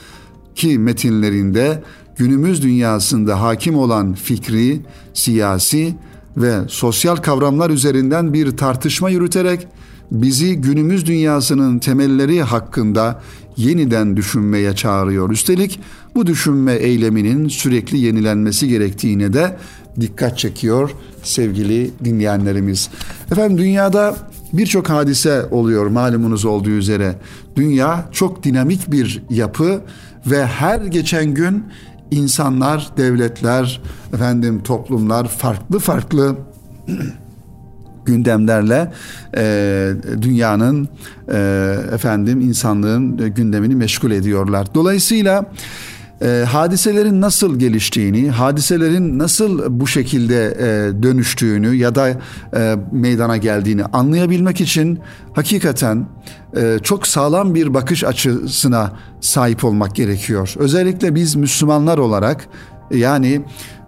ki 0.55 0.79
metinlerinde 0.79 1.83
günümüz 2.15 2.63
dünyasında 2.63 3.41
hakim 3.41 3.75
olan 3.75 4.13
fikri, 4.13 4.81
siyasi 5.13 5.95
ve 6.38 6.59
sosyal 6.67 7.15
kavramlar 7.15 7.69
üzerinden 7.69 8.33
bir 8.33 8.57
tartışma 8.57 9.09
yürüterek 9.09 9.67
bizi 10.12 10.56
günümüz 10.56 11.06
dünyasının 11.06 11.80
temelleri 11.80 12.42
hakkında 12.42 13.22
yeniden 13.58 14.18
düşünmeye 14.18 14.75
çağırıyor. 14.75 15.30
Üstelik 15.30 15.80
bu 16.16 16.28
düşünme 16.28 16.74
eyleminin 16.74 17.48
sürekli 17.48 17.98
yenilenmesi 17.98 18.68
gerektiğine 18.68 19.34
de 19.34 19.58
dikkat 20.00 20.38
çekiyor 20.38 20.92
sevgili 21.24 21.92
dinleyenlerimiz. 22.04 22.89
Efendim 23.32 23.58
dünyada 23.58 24.16
birçok 24.54 24.89
hadise 24.89 25.46
oluyor 25.51 25.88
malumunuz 25.88 26.46
olduğu 26.46 26.70
üzere. 26.70 27.16
Dünya 27.56 28.10
çok 28.12 28.44
dinamik 28.44 28.92
bir 28.92 29.24
yapı 29.30 29.82
ve 30.25 30.46
her 30.46 30.82
geçen 30.82 31.34
gün 31.34 31.63
insanlar, 32.12 32.89
devletler, 32.98 33.82
efendim 34.13 34.63
toplumlar 34.63 35.28
farklı 35.28 35.80
farklı 35.80 36.36
gündemlerle 38.10 38.92
e, 39.38 39.92
dünyanın 40.22 40.89
e, 41.32 41.38
efendim 41.94 42.42
insanlığın 42.42 43.18
gündemini 43.18 43.75
meşgul 43.75 44.12
ediyorlar. 44.12 44.68
Dolayısıyla 44.75 45.46
e, 46.22 46.46
hadiselerin 46.48 47.22
nasıl 47.22 47.60
geliştiğini, 47.60 48.30
hadiselerin 48.30 49.20
nasıl 49.20 49.80
bu 49.80 49.88
şekilde 49.88 50.58
e, 50.60 51.04
dönüştüğünü 51.04 51.75
ya 51.75 51.96
da 51.96 52.10
e, 52.10 52.75
meydana 52.92 53.38
geldiğini 53.38 53.86
anlayabilmek 53.86 54.62
için 54.62 55.00
hakikaten 55.34 56.06
e, 56.58 56.80
çok 56.84 57.08
sağlam 57.08 57.56
bir 57.56 57.74
bakış 57.74 58.04
açısına 58.04 58.92
sahip 59.22 59.63
olmak 59.63 59.96
gerekiyor. 59.96 60.54
Özellikle 60.58 61.16
biz 61.16 61.36
Müslümanlar 61.36 61.98
olarak 61.98 62.48
yani 62.92 63.42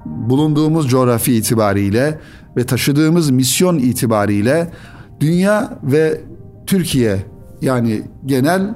bulunduğumuz 0.06 0.90
coğrafi 0.90 1.34
itibariyle 1.34 2.20
ve 2.58 2.64
taşıdığımız 2.64 3.30
misyon 3.30 3.80
itibariyle 3.80 4.72
dünya 5.20 5.80
ve 5.84 6.22
Türkiye 6.68 7.26
yani 7.62 8.02
genel 8.26 8.76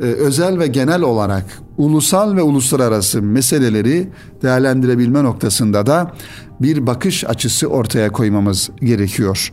e, 0.00 0.04
özel 0.04 0.58
ve 0.58 0.66
genel 0.66 1.02
olarak 1.02 1.44
ulusal 1.78 2.36
ve 2.36 2.42
uluslararası 2.42 3.22
meseleleri 3.22 4.08
değerlendirebilme 4.42 5.24
noktasında 5.24 5.86
da 5.86 6.12
bir 6.60 6.86
bakış 6.86 7.24
açısı 7.24 7.66
ortaya 7.66 8.12
koymamız 8.12 8.70
gerekiyor. 8.80 9.52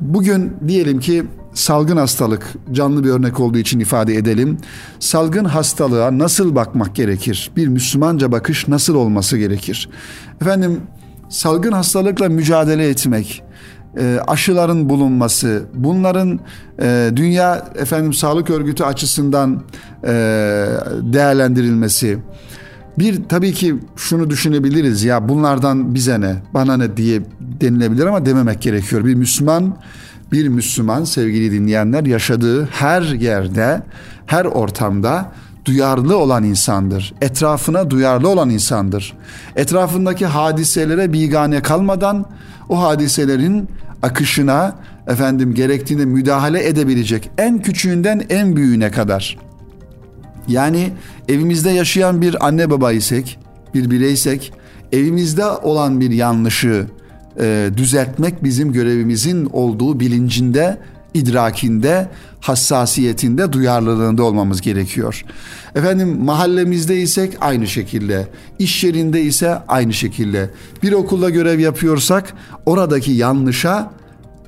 Bugün 0.00 0.52
diyelim 0.68 1.00
ki 1.00 1.24
salgın 1.54 1.96
hastalık 1.96 2.46
canlı 2.72 3.04
bir 3.04 3.10
örnek 3.10 3.40
olduğu 3.40 3.58
için 3.58 3.80
ifade 3.80 4.14
edelim. 4.14 4.58
Salgın 5.00 5.44
hastalığa 5.44 6.18
nasıl 6.18 6.54
bakmak 6.54 6.94
gerekir? 6.94 7.50
Bir 7.56 7.68
Müslümanca 7.68 8.32
bakış 8.32 8.68
nasıl 8.68 8.94
olması 8.94 9.38
gerekir? 9.38 9.88
Efendim 10.40 10.80
salgın 11.30 11.72
hastalıkla 11.72 12.28
mücadele 12.28 12.88
etmek, 12.88 13.42
e, 13.98 14.18
aşıların 14.26 14.88
bulunması, 14.88 15.62
bunların 15.74 16.40
e, 16.82 17.10
Dünya 17.16 17.68
Efendim 17.74 18.12
Sağlık 18.12 18.50
Örgütü 18.50 18.84
açısından 18.84 19.62
e, 20.04 20.08
değerlendirilmesi. 21.02 22.18
Bir 22.98 23.20
tabii 23.28 23.52
ki 23.52 23.76
şunu 23.96 24.30
düşünebiliriz 24.30 25.04
ya 25.04 25.28
bunlardan 25.28 25.94
bize 25.94 26.20
ne, 26.20 26.36
bana 26.54 26.76
ne 26.76 26.96
diye 26.96 27.20
denilebilir 27.40 28.06
ama 28.06 28.26
dememek 28.26 28.62
gerekiyor. 28.62 29.04
Bir 29.04 29.14
Müslüman, 29.14 29.76
bir 30.32 30.48
Müslüman 30.48 31.04
sevgili 31.04 31.52
dinleyenler 31.52 32.04
yaşadığı 32.04 32.66
her 32.66 33.02
yerde, 33.02 33.82
her 34.26 34.44
ortamda 34.44 35.32
duyarlı 35.64 36.18
olan 36.18 36.44
insandır. 36.44 37.14
Etrafına 37.20 37.90
duyarlı 37.90 38.28
olan 38.28 38.50
insandır. 38.50 39.16
Etrafındaki 39.56 40.26
hadiselere 40.26 41.12
bigane 41.12 41.62
kalmadan 41.62 42.26
o 42.68 42.82
hadiselerin 42.82 43.68
akışına 44.02 44.76
efendim 45.06 45.54
gerektiğinde 45.54 46.04
müdahale 46.04 46.68
edebilecek 46.68 47.30
en 47.38 47.62
küçüğünden 47.62 48.22
en 48.30 48.56
büyüğüne 48.56 48.90
kadar. 48.90 49.38
Yani 50.48 50.92
evimizde 51.28 51.70
yaşayan 51.70 52.22
bir 52.22 52.46
anne 52.46 52.70
baba 52.70 52.92
isek, 52.92 53.38
bir 53.74 53.90
bireysek, 53.90 54.52
evimizde 54.92 55.46
olan 55.46 56.00
bir 56.00 56.10
yanlışı 56.10 56.86
e, 57.40 57.70
düzeltmek 57.76 58.44
bizim 58.44 58.72
görevimizin 58.72 59.48
olduğu 59.52 60.00
bilincinde 60.00 60.78
idrakinde, 61.14 62.08
hassasiyetinde, 62.40 63.52
duyarlılığında 63.52 64.22
olmamız 64.22 64.60
gerekiyor. 64.60 65.24
Efendim 65.74 66.24
mahallemizde 66.24 67.00
isek 67.00 67.36
aynı 67.40 67.66
şekilde, 67.66 68.28
iş 68.58 68.84
yerinde 68.84 69.22
ise 69.22 69.58
aynı 69.68 69.92
şekilde. 69.92 70.50
Bir 70.82 70.92
okulda 70.92 71.30
görev 71.30 71.58
yapıyorsak 71.58 72.32
oradaki 72.66 73.12
yanlışa 73.12 73.90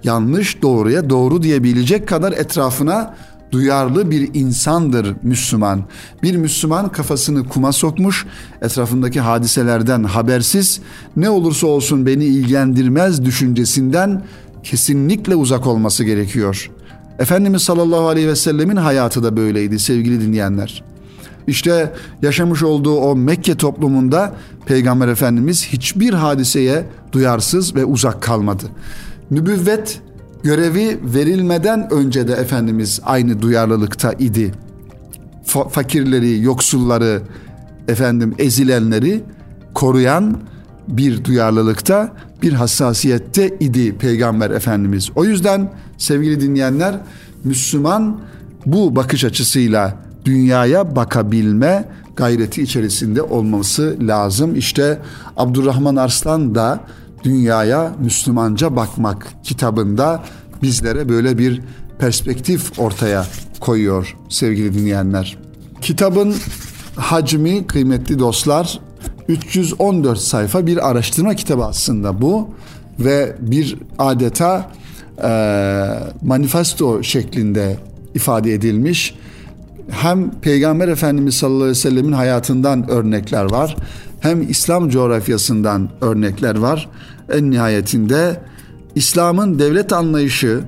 yanlış 0.05 0.63
doğruya 0.63 1.11
doğru 1.11 1.43
diyebilecek 1.43 2.09
kadar 2.09 2.33
etrafına 2.33 3.15
duyarlı 3.53 4.11
bir 4.11 4.35
insandır 4.35 5.15
Müslüman. 5.23 5.83
Bir 6.23 6.37
Müslüman 6.37 6.93
kafasını 6.93 7.49
kuma 7.49 7.73
sokmuş, 7.73 8.27
etrafındaki 8.63 9.21
hadiselerden 9.21 10.05
habersiz, 10.05 10.81
ne 11.17 11.31
olursa 11.31 11.67
olsun 11.67 12.07
beni 12.07 12.25
ilgilendirmez 12.25 13.25
düşüncesinden 13.25 14.23
kesinlikle 14.63 15.35
uzak 15.35 15.67
olması 15.67 16.05
gerekiyor. 16.05 16.71
Efendimiz 17.19 17.63
sallallahu 17.63 18.09
aleyhi 18.09 18.29
ve 18.29 18.37
sellemin 18.37 18.77
hayatı 18.77 19.23
da 19.23 19.37
böyleydi 19.37 19.79
sevgili 19.79 20.21
dinleyenler. 20.21 20.85
İşte 21.47 21.93
yaşamış 22.23 22.63
olduğu 22.63 22.97
o 22.97 23.17
Mekke 23.17 23.55
toplumunda 23.57 24.35
Peygamber 24.67 25.09
Efendimiz 25.09 25.67
hiçbir 25.67 26.13
hadiseye 26.13 26.87
duyarsız 27.13 27.75
ve 27.75 27.85
uzak 27.85 28.23
kalmadı. 28.23 28.65
Nübüvvet 29.31 30.01
görevi 30.43 31.01
verilmeden 31.03 31.93
önce 31.93 32.29
de 32.29 32.33
Efendimiz 32.33 33.01
aynı 33.05 33.43
duyarlılıkta 33.43 34.13
idi. 34.13 34.53
Fakirleri, 35.71 36.43
yoksulları, 36.43 37.23
efendim 37.89 38.35
ezilenleri 38.39 39.25
koruyan 39.75 40.37
bir 40.89 41.25
duyarlılıkta, 41.25 42.13
bir 42.43 42.53
hassasiyette 42.53 43.57
idi 43.61 43.99
Peygamber 43.99 44.51
Efendimiz. 44.51 45.11
O 45.15 45.25
yüzden 45.25 45.73
sevgili 45.99 46.41
dinleyenler, 46.41 47.01
Müslüman 47.45 48.21
bu 48.67 48.97
bakış 48.97 49.25
açısıyla 49.25 49.97
dünyaya 50.25 50.97
bakabilme 50.97 51.89
gayreti 52.17 52.63
içerisinde 52.63 53.23
olması 53.23 53.97
lazım. 54.01 54.57
İşte 54.57 54.99
Abdurrahman 55.37 55.97
Arslan 55.97 56.55
da 56.55 56.81
Dünyaya 57.25 57.93
Müslümanca 58.01 58.77
Bakmak 58.77 59.27
kitabında 59.45 60.23
bizlere 60.63 61.09
böyle 61.09 61.39
bir 61.39 61.61
perspektif 61.99 62.79
ortaya 62.79 63.27
koyuyor 63.61 64.17
sevgili 64.29 64.75
dinleyenler. 64.75 65.39
Kitabın 65.81 66.35
hacmi 66.97 67.67
kıymetli 67.67 68.19
dostlar 68.19 68.81
314 69.29 70.19
sayfa 70.19 70.67
bir 70.67 70.91
araştırma 70.91 71.35
kitabı 71.35 71.65
aslında 71.65 72.23
bu 72.23 72.49
ve 72.99 73.37
bir 73.41 73.77
adeta 73.99 74.71
e, 75.25 75.29
manifesto 76.23 77.03
şeklinde 77.03 77.77
ifade 78.15 78.55
edilmiş. 78.55 79.15
Hem 79.91 80.31
Peygamber 80.31 80.89
Efendimiz 80.89 81.35
sallallahu 81.35 81.63
aleyhi 81.63 81.71
ve 81.71 81.81
sellemin 81.81 82.13
hayatından 82.13 82.91
örnekler 82.91 83.45
var. 83.45 83.77
Hem 84.21 84.51
İslam 84.51 84.89
coğrafyasından 84.89 85.89
örnekler 86.01 86.57
var. 86.57 86.89
En 87.33 87.51
nihayetinde 87.51 88.41
İslam'ın 88.95 89.59
devlet 89.59 89.93
anlayışı, 89.93 90.61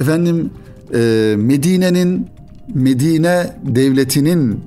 efendim 0.00 0.50
e, 0.94 1.34
Medine'nin 1.38 2.28
Medine 2.74 3.56
devletinin 3.62 4.60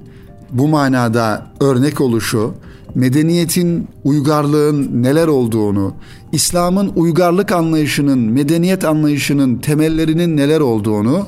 bu 0.51 0.67
manada 0.67 1.47
örnek 1.59 2.01
oluşu, 2.01 2.53
medeniyetin, 2.95 3.87
uygarlığın 4.03 5.03
neler 5.03 5.27
olduğunu, 5.27 5.93
İslam'ın 6.31 6.91
uygarlık 6.95 7.51
anlayışının, 7.51 8.19
medeniyet 8.19 8.85
anlayışının 8.85 9.57
temellerinin 9.57 10.37
neler 10.37 10.59
olduğunu 10.59 11.27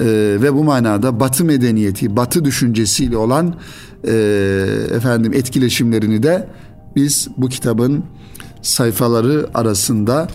e, 0.00 0.04
ve 0.42 0.54
bu 0.54 0.64
manada 0.64 1.20
Batı 1.20 1.44
medeniyeti, 1.44 2.16
Batı 2.16 2.44
düşüncesiyle 2.44 3.16
olan 3.16 3.54
e, 4.04 4.12
efendim 4.94 5.32
etkileşimlerini 5.32 6.22
de 6.22 6.48
biz 6.96 7.28
bu 7.36 7.48
kitabın 7.48 8.04
sayfaları 8.62 9.46
arasında 9.54 10.28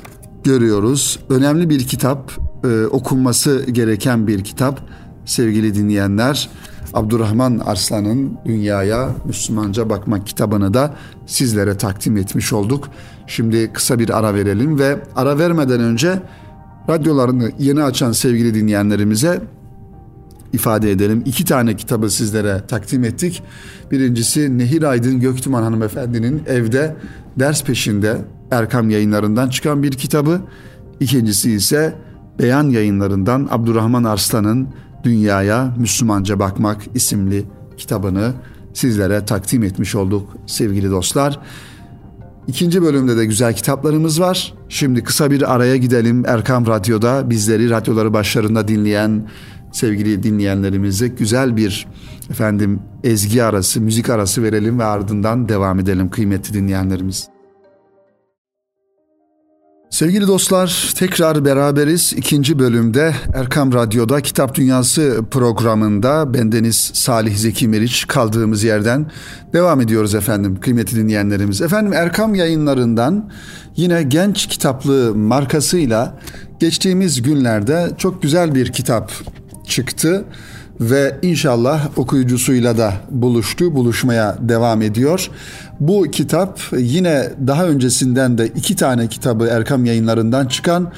görüyoruz. 0.43 1.19
Önemli 1.29 1.69
bir 1.69 1.87
kitap, 1.87 2.31
e, 2.63 2.85
okunması 2.85 3.65
gereken 3.71 4.27
bir 4.27 4.43
kitap 4.43 4.79
sevgili 5.25 5.75
dinleyenler. 5.75 6.49
Abdurrahman 6.95 7.61
Arslan'ın 7.65 8.37
Dünyaya 8.45 9.09
Müslümanca 9.25 9.89
Bakmak 9.89 10.27
kitabını 10.27 10.73
da 10.73 10.93
sizlere 11.25 11.77
takdim 11.77 12.17
etmiş 12.17 12.53
olduk. 12.53 12.89
Şimdi 13.27 13.73
kısa 13.73 13.99
bir 13.99 14.17
ara 14.17 14.33
verelim 14.33 14.79
ve 14.79 14.99
ara 15.15 15.39
vermeden 15.39 15.79
önce 15.79 16.19
radyolarını 16.89 17.51
yeni 17.59 17.83
açan 17.83 18.11
sevgili 18.11 18.53
dinleyenlerimize 18.53 19.41
ifade 20.53 20.91
edelim. 20.91 21.23
İki 21.25 21.45
tane 21.45 21.75
kitabı 21.75 22.09
sizlere 22.09 22.61
takdim 22.67 23.03
ettik. 23.03 23.43
Birincisi 23.91 24.57
Nehir 24.57 24.83
Aydın 24.83 25.19
Göktuman 25.19 25.63
hanımefendinin 25.63 26.43
evde 26.47 26.95
ders 27.39 27.63
peşinde 27.63 28.17
Erkam 28.51 28.89
yayınlarından 28.89 29.49
çıkan 29.49 29.83
bir 29.83 29.91
kitabı. 29.91 30.41
İkincisi 30.99 31.51
ise 31.51 31.95
Beyan 32.39 32.69
yayınlarından 32.69 33.47
Abdurrahman 33.51 34.03
Arslan'ın 34.03 34.67
Dünyaya 35.05 35.75
Müslümanca 35.77 36.39
Bakmak 36.39 36.81
isimli 36.95 37.45
kitabını 37.77 38.33
sizlere 38.73 39.25
takdim 39.25 39.63
etmiş 39.63 39.95
olduk 39.95 40.29
sevgili 40.45 40.91
dostlar. 40.91 41.39
İkinci 42.47 42.81
bölümde 42.81 43.17
de 43.17 43.25
güzel 43.25 43.53
kitaplarımız 43.53 44.21
var. 44.21 44.53
Şimdi 44.69 45.03
kısa 45.03 45.31
bir 45.31 45.55
araya 45.55 45.77
gidelim. 45.77 46.23
Erkam 46.27 46.67
Radyo'da 46.67 47.29
bizleri 47.29 47.69
radyoları 47.69 48.13
başlarında 48.13 48.67
dinleyen 48.67 49.29
sevgili 49.71 50.23
dinleyenlerimize 50.23 51.07
güzel 51.07 51.57
bir 51.57 51.87
efendim 52.29 52.79
ezgi 53.03 53.43
arası, 53.43 53.81
müzik 53.81 54.09
arası 54.09 54.43
verelim 54.43 54.79
ve 54.79 54.83
ardından 54.83 55.49
devam 55.49 55.79
edelim 55.79 56.09
kıymetli 56.09 56.53
dinleyenlerimiz. 56.53 57.34
Sevgili 59.95 60.27
dostlar 60.27 60.93
tekrar 60.95 61.45
beraberiz. 61.45 62.13
ikinci 62.17 62.59
bölümde 62.59 63.13
Erkam 63.33 63.73
Radyo'da 63.73 64.21
Kitap 64.21 64.55
Dünyası 64.55 65.19
programında 65.31 66.33
bendeniz 66.33 66.75
Salih 66.93 67.35
Zeki 67.35 67.67
Meriç 67.67 68.07
kaldığımız 68.07 68.63
yerden 68.63 69.11
devam 69.53 69.81
ediyoruz 69.81 70.15
efendim 70.15 70.59
kıymetli 70.59 70.97
dinleyenlerimiz. 70.97 71.61
Efendim 71.61 71.93
Erkam 71.93 72.35
yayınlarından 72.35 73.31
yine 73.75 74.03
genç 74.03 74.47
kitaplı 74.47 75.15
markasıyla 75.15 76.19
geçtiğimiz 76.59 77.21
günlerde 77.21 77.91
çok 77.97 78.21
güzel 78.21 78.55
bir 78.55 78.71
kitap 78.71 79.11
çıktı 79.67 80.25
ve 80.81 81.19
inşallah 81.21 81.97
okuyucusuyla 81.97 82.77
da 82.77 82.93
buluştu, 83.11 83.75
buluşmaya 83.75 84.37
devam 84.39 84.81
ediyor. 84.81 85.29
Bu 85.79 86.03
kitap 86.11 86.59
yine 86.77 87.29
daha 87.47 87.65
öncesinden 87.65 88.37
de 88.37 88.47
iki 88.47 88.75
tane 88.75 89.07
kitabı 89.07 89.45
Erkam 89.45 89.85
yayınlarından 89.85 90.47
çıkan 90.47 90.91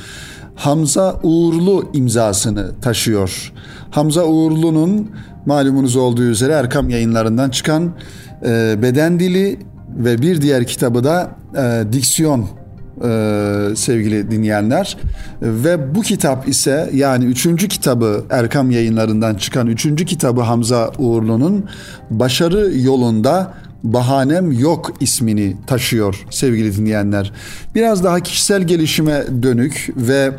Hamza 0.56 1.20
Uğurlu 1.24 1.90
imzasını 1.94 2.72
taşıyor. 2.82 3.54
Hamza 3.92 4.26
Uğurlu'nun 4.26 5.12
malumunuz 5.46 5.96
olduğu 5.96 6.24
üzere 6.24 6.54
Erkam 6.54 6.90
yayınlarından 6.90 7.50
çıkan 7.50 7.92
e, 8.46 8.76
Beden 8.82 9.20
Dili 9.20 9.60
ve 9.98 10.22
bir 10.22 10.42
diğer 10.42 10.68
kitabı 10.68 11.04
da 11.04 11.32
e, 11.58 11.94
Diksiyon 11.94 12.48
e, 13.04 13.76
sevgili 13.76 14.32
dinleyenler. 14.32 14.98
Ve 15.42 15.96
bu 15.96 16.02
kitap 16.02 16.48
ise 16.48 16.90
yani 16.94 17.26
üçüncü 17.26 17.68
kitabı 17.68 18.24
Erkam 18.30 18.72
yayınlarından 18.72 19.36
çıkan 19.36 19.68
üçüncü 19.68 20.06
kitabı 20.06 20.42
Hamza 20.42 20.92
Uğurlu'nun 20.98 21.66
Başarı 22.10 22.72
Yolunda 22.78 23.54
Bahanem 23.84 24.52
Yok 24.52 24.94
ismini 25.00 25.56
taşıyor 25.68 26.26
sevgili 26.30 26.78
dinleyenler. 26.78 27.34
Biraz 27.76 28.04
daha 28.04 28.20
kişisel 28.20 28.64
gelişime 28.64 29.26
dönük 29.44 29.90
ve 29.98 30.32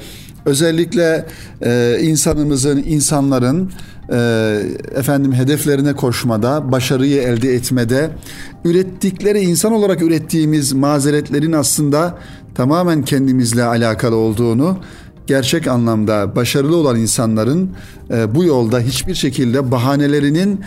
özellikle 0.47 1.27
e, 1.63 1.99
insanımızın, 2.03 2.83
insanların 2.87 3.73
e, 4.13 4.17
efendim 4.95 5.33
hedeflerine 5.33 5.93
koşmada, 5.93 6.73
başarıyı 6.73 7.23
elde 7.23 7.55
etmede, 7.55 8.11
ürettikleri 8.65 9.41
insan 9.41 9.73
olarak 9.73 10.03
ürettiğimiz 10.03 10.73
mazeretlerin 10.73 11.53
aslında 11.53 12.19
tamamen 12.55 13.05
kendimizle 13.05 13.65
alakalı 13.65 14.17
olduğunu 14.17 14.79
gerçek 15.27 15.67
anlamda 15.67 16.37
başarılı 16.37 16.77
olan 16.77 16.97
insanların 16.97 17.71
e, 18.11 18.35
bu 18.35 18.45
yolda 18.45 18.81
hiçbir 18.81 19.15
şekilde 19.15 19.71
bahanelerinin 19.71 20.61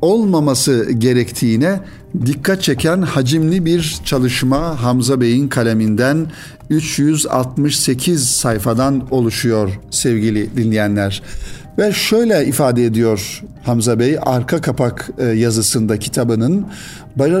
olmaması 0.00 0.92
gerektiğine 0.92 1.80
dikkat 2.26 2.62
çeken 2.62 3.02
hacimli 3.02 3.64
bir 3.64 3.98
çalışma 4.04 4.82
Hamza 4.82 5.20
Bey'in 5.20 5.48
kaleminden 5.48 6.26
368 6.70 8.28
sayfadan 8.28 9.08
oluşuyor 9.10 9.80
sevgili 9.90 10.56
dinleyenler. 10.56 11.22
Ve 11.78 11.92
şöyle 11.92 12.46
ifade 12.46 12.84
ediyor 12.84 13.42
Hamza 13.62 13.98
Bey 13.98 14.18
arka 14.22 14.60
kapak 14.60 15.10
e, 15.18 15.24
yazısında 15.24 15.98
kitabının 15.98 16.66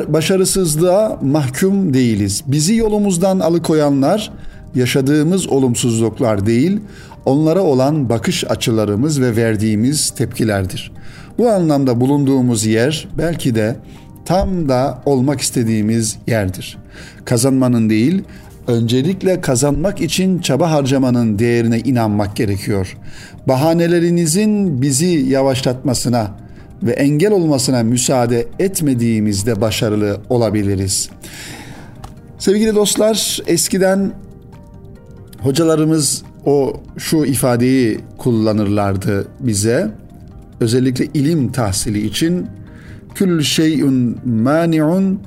başarısızlığa 0.08 1.18
mahkum 1.22 1.94
değiliz. 1.94 2.42
Bizi 2.46 2.74
yolumuzdan 2.74 3.40
alıkoyanlar 3.40 4.32
yaşadığımız 4.74 5.48
olumsuzluklar 5.48 6.46
değil, 6.46 6.80
onlara 7.24 7.62
olan 7.62 8.08
bakış 8.08 8.44
açılarımız 8.44 9.20
ve 9.20 9.36
verdiğimiz 9.36 10.10
tepkilerdir. 10.10 10.92
Bu 11.38 11.48
anlamda 11.48 12.00
bulunduğumuz 12.00 12.66
yer 12.66 13.08
belki 13.18 13.54
de 13.54 13.76
tam 14.24 14.68
da 14.68 14.98
olmak 15.06 15.40
istediğimiz 15.40 16.16
yerdir. 16.26 16.78
Kazanmanın 17.24 17.90
değil, 17.90 18.24
öncelikle 18.68 19.40
kazanmak 19.40 20.00
için 20.00 20.38
çaba 20.38 20.70
harcamanın 20.70 21.38
değerine 21.38 21.78
inanmak 21.78 22.36
gerekiyor. 22.36 22.96
Bahanelerinizin 23.48 24.82
bizi 24.82 25.06
yavaşlatmasına 25.06 26.30
ve 26.82 26.92
engel 26.92 27.32
olmasına 27.32 27.82
müsaade 27.82 28.46
etmediğimizde 28.58 29.60
başarılı 29.60 30.20
olabiliriz. 30.28 31.10
Sevgili 32.38 32.74
dostlar, 32.74 33.40
eskiden 33.46 34.12
hocalarımız 35.40 36.22
o 36.46 36.80
şu 36.98 37.24
ifadeyi 37.24 38.00
kullanırlardı 38.18 39.28
bize. 39.40 39.90
Özellikle 40.60 41.04
ilim 41.04 41.52
tahsili 41.52 42.06
için 42.06 42.46
kül 43.14 43.42
şeyun 43.42 44.18
mani'un 44.24 45.20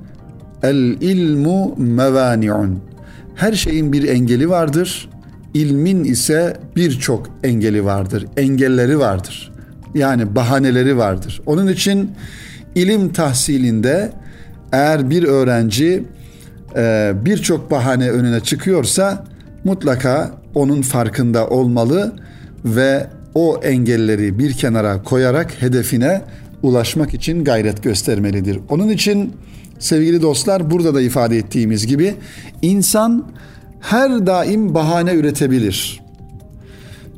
el 0.64 0.78
ilmu 1.02 1.76
mevani'un. 1.78 2.91
Her 3.36 3.54
şeyin 3.54 3.94
bir 3.94 4.08
engeli 4.08 4.50
vardır. 4.50 5.10
İlmin 5.54 6.04
ise 6.04 6.58
birçok 6.76 7.30
engeli 7.44 7.86
vardır. 7.86 8.26
Engelleri 8.38 9.00
vardır. 9.00 9.52
Yani 9.96 10.36
bahaneleri 10.36 10.98
vardır. 10.98 11.42
Onun 11.46 11.68
için 11.68 12.12
ilim 12.76 13.14
tahsilinde 13.14 14.12
eğer 14.72 15.10
bir 15.10 15.24
öğrenci 15.24 16.04
e, 16.76 17.14
birçok 17.26 17.72
bahane 17.72 18.10
önüne 18.10 18.40
çıkıyorsa 18.40 19.26
mutlaka 19.64 20.32
onun 20.56 20.82
farkında 20.82 21.48
olmalı 21.48 22.16
ve 22.66 23.08
o 23.36 23.60
engelleri 23.64 24.40
bir 24.40 24.54
kenara 24.54 25.04
koyarak 25.04 25.62
hedefine 25.62 26.22
ulaşmak 26.64 27.14
için 27.14 27.44
gayret 27.44 27.84
göstermelidir. 27.84 28.60
Onun 28.70 28.90
için 28.90 29.34
sevgili 29.82 30.22
dostlar 30.22 30.72
burada 30.72 30.96
da 30.96 31.02
ifade 31.02 31.38
ettiğimiz 31.38 31.88
gibi 31.88 32.16
insan 32.62 33.26
her 33.80 34.28
daim 34.28 34.74
bahane 34.74 35.14
üretebilir. 35.14 36.02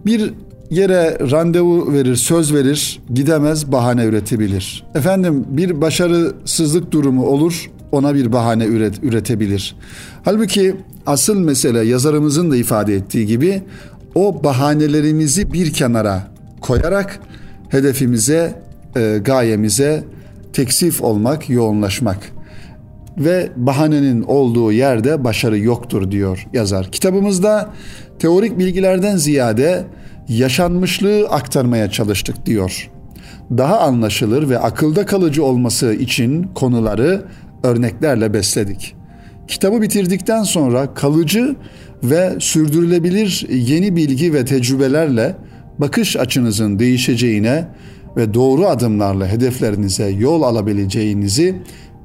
Bir 0.06 0.34
yere 0.70 1.18
randevu 1.32 1.94
verir, 1.94 2.16
söz 2.16 2.54
verir, 2.54 3.00
gidemez 3.14 3.72
bahane 3.72 4.06
üretebilir. 4.06 4.84
Efendim 4.96 5.46
bir 5.50 5.82
başarısızlık 5.82 6.92
durumu 6.92 7.26
olur, 7.26 7.72
ona 7.92 8.16
bir 8.16 8.32
bahane 8.32 8.66
üret, 8.66 9.04
üretebilir. 9.04 9.76
Halbuki 10.26 10.76
asıl 11.06 11.40
mesele 11.40 11.80
yazarımızın 11.80 12.52
da 12.52 12.58
ifade 12.58 12.96
ettiği 12.96 13.26
gibi 13.26 13.62
o 14.16 14.44
bahanelerimizi 14.44 15.54
bir 15.54 15.74
kenara 15.74 16.28
koyarak 16.62 17.20
hedefimize, 17.70 18.62
e, 18.96 19.20
gayemize 19.26 20.04
teksif 20.54 21.02
olmak, 21.02 21.50
yoğunlaşmak 21.50 22.18
ve 23.18 23.50
bahanenin 23.56 24.22
olduğu 24.22 24.72
yerde 24.72 25.24
başarı 25.24 25.60
yoktur 25.60 26.12
diyor 26.12 26.48
yazar. 26.54 26.92
Kitabımızda 26.92 27.70
teorik 28.20 28.60
bilgilerden 28.60 29.18
ziyade 29.18 29.84
yaşanmışlığı 30.28 31.28
aktarmaya 31.30 31.92
çalıştık 31.92 32.46
diyor. 32.46 32.90
Daha 33.58 33.80
anlaşılır 33.80 34.50
ve 34.50 34.60
akılda 34.60 35.06
kalıcı 35.06 35.44
olması 35.44 35.94
için 35.94 36.44
konuları 36.44 37.26
örneklerle 37.64 38.34
besledik. 38.34 38.96
Kitabı 39.48 39.82
bitirdikten 39.82 40.44
sonra 40.44 40.94
kalıcı 40.94 41.56
ve 42.04 42.34
sürdürülebilir 42.40 43.48
yeni 43.50 43.96
bilgi 43.96 44.34
ve 44.34 44.46
tecrübelerle 44.46 45.36
bakış 45.80 46.18
açınızın 46.18 46.80
değişeceğine 46.80 47.68
ve 48.18 48.34
doğru 48.34 48.68
adımlarla 48.68 49.28
hedeflerinize 49.28 50.10
yol 50.10 50.42
alabileceğinizi 50.42 51.56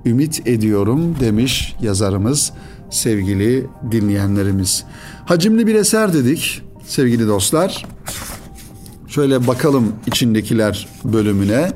ümit 0.06 0.48
ediyorum 0.48 1.16
demiş 1.20 1.76
yazarımız 1.82 2.52
sevgili 2.90 3.66
dinleyenlerimiz. 3.90 4.84
Hacimli 5.26 5.66
bir 5.66 5.74
eser 5.74 6.12
dedik 6.12 6.62
sevgili 6.86 7.28
dostlar. 7.28 7.86
Şöyle 9.08 9.46
bakalım 9.46 9.92
içindekiler 10.06 10.88
bölümüne. 11.04 11.72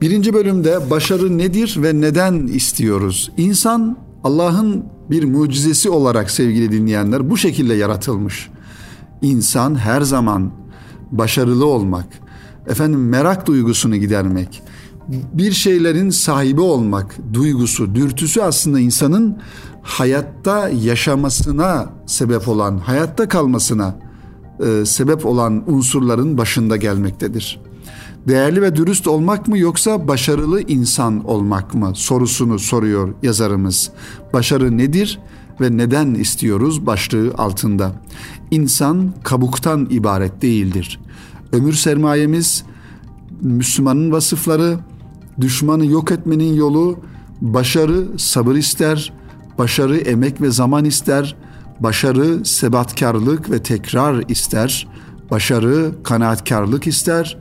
Birinci 0.00 0.34
bölümde 0.34 0.90
başarı 0.90 1.38
nedir 1.38 1.74
ve 1.82 2.00
neden 2.00 2.46
istiyoruz? 2.46 3.32
İnsan 3.36 3.98
Allah'ın 4.24 4.84
bir 5.10 5.24
mucizesi 5.24 5.90
olarak 5.90 6.30
sevgili 6.30 6.72
dinleyenler 6.72 7.30
bu 7.30 7.36
şekilde 7.36 7.74
yaratılmış. 7.74 8.48
İnsan 9.22 9.74
her 9.74 10.00
zaman 10.00 10.52
başarılı 11.12 11.66
olmak, 11.66 12.06
efendim 12.66 13.08
merak 13.08 13.46
duygusunu 13.46 13.96
gidermek, 13.96 14.62
bir 15.08 15.52
şeylerin 15.52 16.10
sahibi 16.10 16.60
olmak 16.60 17.16
duygusu, 17.32 17.94
dürtüsü 17.94 18.40
aslında 18.40 18.80
insanın 18.80 19.38
hayatta 19.82 20.68
yaşamasına 20.68 21.90
sebep 22.06 22.48
olan, 22.48 22.78
hayatta 22.78 23.28
kalmasına 23.28 23.96
e, 24.60 24.84
sebep 24.84 25.26
olan 25.26 25.72
unsurların 25.72 26.38
başında 26.38 26.76
gelmektedir. 26.76 27.60
Değerli 28.28 28.62
ve 28.62 28.76
dürüst 28.76 29.06
olmak 29.06 29.48
mı 29.48 29.58
yoksa 29.58 30.08
başarılı 30.08 30.60
insan 30.60 31.24
olmak 31.24 31.74
mı 31.74 31.92
sorusunu 31.94 32.58
soruyor 32.58 33.14
yazarımız. 33.22 33.90
Başarı 34.32 34.78
nedir 34.78 35.18
ve 35.60 35.76
neden 35.76 36.14
istiyoruz 36.14 36.86
başlığı 36.86 37.34
altında. 37.38 37.92
İnsan 38.50 39.12
kabuktan 39.24 39.86
ibaret 39.90 40.42
değildir. 40.42 41.00
Ömür 41.52 41.72
sermayemiz, 41.72 42.64
Müslümanın 43.40 44.12
vasıfları, 44.12 44.78
düşmanı 45.40 45.86
yok 45.86 46.12
etmenin 46.12 46.54
yolu, 46.54 46.98
başarı 47.40 48.18
sabır 48.18 48.54
ister, 48.54 49.12
başarı 49.58 49.96
emek 49.96 50.40
ve 50.40 50.50
zaman 50.50 50.84
ister, 50.84 51.36
başarı 51.80 52.44
sebatkarlık 52.44 53.50
ve 53.50 53.62
tekrar 53.62 54.24
ister, 54.28 54.88
başarı 55.30 55.94
kanaatkarlık 56.02 56.86
ister 56.86 57.38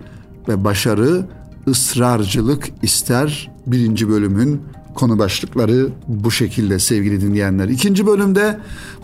ve 0.49 0.63
başarı 0.63 1.27
ısrarcılık 1.67 2.69
ister. 2.81 3.51
Birinci 3.67 4.09
bölümün 4.09 4.61
konu 4.95 5.19
başlıkları 5.19 5.89
bu 6.07 6.31
şekilde 6.31 6.79
sevgili 6.79 7.21
dinleyenler. 7.21 7.69
İkinci 7.69 8.07
bölümde 8.07 8.59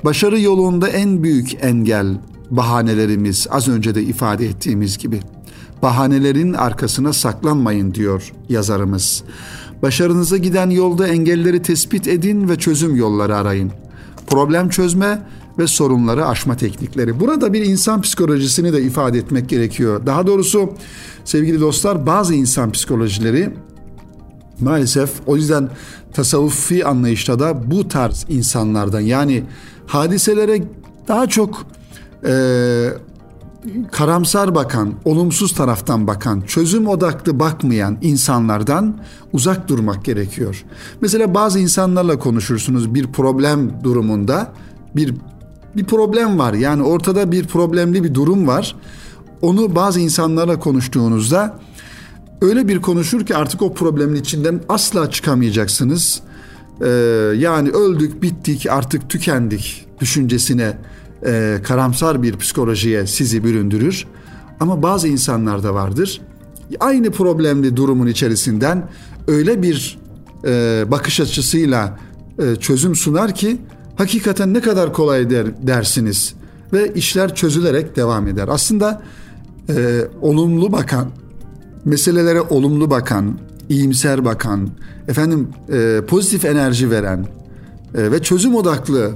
başarı 0.05 0.39
yolunda 0.39 0.87
en 0.87 1.23
büyük 1.23 1.63
engel 1.63 2.17
bahanelerimiz 2.51 3.47
az 3.49 3.67
önce 3.67 3.95
de 3.95 4.03
ifade 4.03 4.45
ettiğimiz 4.45 4.97
gibi. 4.97 5.19
Bahanelerin 5.81 6.53
arkasına 6.53 7.13
saklanmayın 7.13 7.93
diyor 7.93 8.33
yazarımız. 8.49 9.23
Başarınıza 9.81 10.37
giden 10.37 10.69
yolda 10.69 11.07
engelleri 11.07 11.61
tespit 11.61 12.07
edin 12.07 12.49
ve 12.49 12.55
çözüm 12.55 12.95
yolları 12.95 13.35
arayın. 13.35 13.71
Problem 14.27 14.69
çözme 14.69 15.21
ve 15.59 15.67
sorunları 15.67 16.27
aşma 16.27 16.57
teknikleri. 16.57 17.19
Burada 17.19 17.53
bir 17.53 17.65
insan 17.65 18.01
psikolojisini 18.01 18.73
de 18.73 18.81
ifade 18.81 19.17
etmek 19.17 19.49
gerekiyor. 19.49 20.05
Daha 20.05 20.27
doğrusu 20.27 20.73
sevgili 21.25 21.61
dostlar 21.61 22.05
bazı 22.05 22.33
insan 22.33 22.71
psikolojileri 22.71 23.53
maalesef 24.59 25.09
o 25.27 25.35
yüzden 25.35 25.69
tasavvufi 26.13 26.85
anlayışta 26.85 27.39
da 27.39 27.71
bu 27.71 27.87
tarz 27.87 28.25
insanlardan 28.29 28.99
yani 28.99 29.43
hadiselere 29.87 30.63
daha 31.07 31.27
çok 31.27 31.65
e, 32.25 32.33
karamsar 33.91 34.55
bakan, 34.55 34.93
olumsuz 35.05 35.53
taraftan 35.53 36.07
bakan, 36.07 36.41
çözüm 36.41 36.87
odaklı 36.87 37.39
bakmayan 37.39 37.97
insanlardan 38.01 38.97
uzak 39.33 39.67
durmak 39.67 40.05
gerekiyor. 40.05 40.65
Mesela 41.01 41.33
bazı 41.33 41.59
insanlarla 41.59 42.19
konuşursunuz 42.19 42.93
bir 42.93 43.07
problem 43.07 43.83
durumunda 43.83 44.53
bir 44.95 45.15
bir 45.75 45.85
problem 45.85 46.39
var. 46.39 46.53
Yani 46.53 46.83
ortada 46.83 47.31
bir 47.31 47.47
problemli 47.47 48.03
bir 48.03 48.13
durum 48.13 48.47
var. 48.47 48.75
Onu 49.41 49.75
bazı 49.75 49.99
insanlarla 49.99 50.59
konuştuğunuzda 50.59 51.59
öyle 52.41 52.67
bir 52.67 52.81
konuşur 52.81 53.25
ki 53.25 53.35
artık 53.35 53.61
o 53.61 53.73
problemin 53.73 54.15
içinden 54.15 54.61
asla 54.69 55.11
çıkamayacaksınız. 55.11 56.21
Ee, 56.81 56.87
yani 57.37 57.69
öldük, 57.69 58.21
bittik, 58.21 58.67
artık 58.69 59.09
tükendik 59.09 59.87
düşüncesine 59.99 60.77
e, 61.25 61.57
karamsar 61.63 62.23
bir 62.23 62.37
psikolojiye 62.37 63.07
sizi 63.07 63.43
büründürür. 63.43 64.05
Ama 64.59 64.83
bazı 64.83 65.07
insanlar 65.07 65.63
da 65.63 65.73
vardır. 65.73 66.21
Aynı 66.79 67.11
problemli 67.11 67.75
durumun 67.75 68.07
içerisinden 68.07 68.89
öyle 69.27 69.61
bir 69.61 69.99
e, 70.45 70.83
bakış 70.91 71.19
açısıyla 71.19 71.99
e, 72.39 72.55
çözüm 72.55 72.95
sunar 72.95 73.35
ki 73.35 73.57
hakikaten 73.95 74.53
ne 74.53 74.61
kadar 74.61 74.93
kolay 74.93 75.29
der, 75.29 75.67
dersiniz 75.67 76.33
ve 76.73 76.93
işler 76.93 77.35
çözülerek 77.35 77.95
devam 77.95 78.27
eder. 78.27 78.47
Aslında 78.47 79.01
e, 79.69 80.01
olumlu 80.21 80.71
bakan, 80.71 81.07
meselelere 81.85 82.41
olumlu 82.41 82.89
bakan, 82.89 83.39
iyimser 83.69 84.25
bakan, 84.25 84.69
efendim 85.07 85.47
e, 85.73 86.01
pozitif 86.07 86.45
enerji 86.45 86.91
veren 86.91 87.27
e, 87.95 88.11
ve 88.11 88.21
çözüm 88.21 88.55
odaklı 88.55 89.11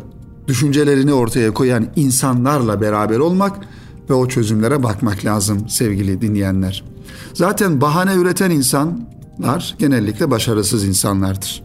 düşüncelerini 0.47 1.13
ortaya 1.13 1.53
koyan 1.53 1.87
insanlarla 1.95 2.81
beraber 2.81 3.19
olmak 3.19 3.59
ve 4.09 4.13
o 4.13 4.27
çözümlere 4.27 4.83
bakmak 4.83 5.25
lazım 5.25 5.69
sevgili 5.69 6.21
dinleyenler. 6.21 6.83
Zaten 7.33 7.81
bahane 7.81 8.15
üreten 8.15 8.51
insanlar 8.51 9.75
genellikle 9.79 10.31
başarısız 10.31 10.83
insanlardır. 10.83 11.63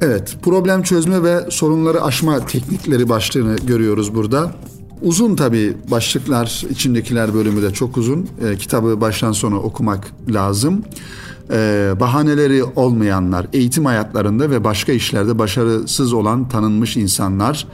Evet, 0.00 0.36
problem 0.42 0.82
çözme 0.82 1.22
ve 1.22 1.50
sorunları 1.50 2.02
aşma 2.02 2.46
teknikleri 2.46 3.08
başlığını 3.08 3.56
görüyoruz 3.56 4.14
burada. 4.14 4.52
Uzun 5.02 5.36
tabi 5.36 5.76
başlıklar, 5.90 6.64
içindekiler 6.70 7.34
bölümü 7.34 7.62
de 7.62 7.72
çok 7.72 7.96
uzun. 7.96 8.28
E, 8.44 8.56
kitabı 8.56 9.00
baştan 9.00 9.32
sona 9.32 9.56
okumak 9.56 10.06
lazım. 10.28 10.82
E, 11.52 11.92
bahaneleri 12.00 12.64
olmayanlar, 12.64 13.46
eğitim 13.52 13.84
hayatlarında 13.84 14.50
ve 14.50 14.64
başka 14.64 14.92
işlerde 14.92 15.38
başarısız 15.38 16.12
olan 16.12 16.48
tanınmış 16.48 16.96
insanlar, 16.96 17.66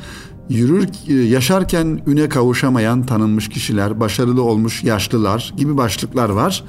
yürür 0.49 0.89
e, 1.09 1.15
yaşarken 1.15 2.01
üne 2.07 2.29
kavuşamayan 2.29 3.07
tanınmış 3.07 3.49
kişiler, 3.49 4.01
başarılı 4.01 4.43
olmuş 4.43 4.85
yaşlılar 4.85 5.55
gibi 5.57 5.77
başlıklar 5.77 6.29
var. 6.29 6.65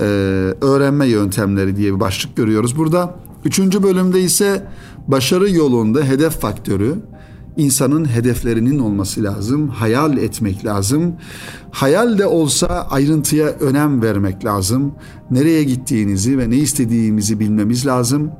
Ee, 0.00 0.02
öğrenme 0.60 1.06
yöntemleri 1.06 1.76
diye 1.76 1.94
bir 1.94 2.00
başlık 2.00 2.36
görüyoruz 2.36 2.76
burada. 2.76 3.14
Üçüncü 3.44 3.82
bölümde 3.82 4.20
ise 4.20 4.66
başarı 5.08 5.50
yolunda 5.50 6.02
hedef 6.02 6.40
faktörü, 6.40 6.94
insanın 7.56 8.04
hedeflerinin 8.04 8.78
olması 8.78 9.22
lazım, 9.22 9.68
hayal 9.68 10.18
etmek 10.18 10.64
lazım. 10.64 11.14
Hayal 11.70 12.18
de 12.18 12.26
olsa 12.26 12.66
ayrıntıya 12.90 13.46
önem 13.46 14.02
vermek 14.02 14.44
lazım. 14.44 14.94
Nereye 15.30 15.64
gittiğinizi 15.64 16.38
ve 16.38 16.50
ne 16.50 16.56
istediğimizi 16.56 17.40
bilmemiz 17.40 17.86
lazım 17.86 18.30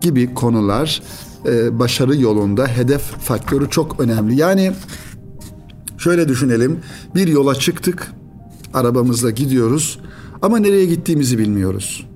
gibi 0.00 0.34
konular 0.34 1.02
e, 1.46 1.78
başarı 1.78 2.16
yolunda 2.16 2.66
hedef 2.66 3.00
faktörü 3.02 3.70
çok 3.70 4.00
önemli. 4.00 4.36
Yani 4.36 4.72
şöyle 5.98 6.28
düşünelim. 6.28 6.78
Bir 7.14 7.28
yola 7.28 7.54
çıktık. 7.54 8.12
Arabamızla 8.74 9.30
gidiyoruz 9.30 9.98
ama 10.42 10.58
nereye 10.58 10.86
gittiğimizi 10.86 11.38
bilmiyoruz. 11.38 12.06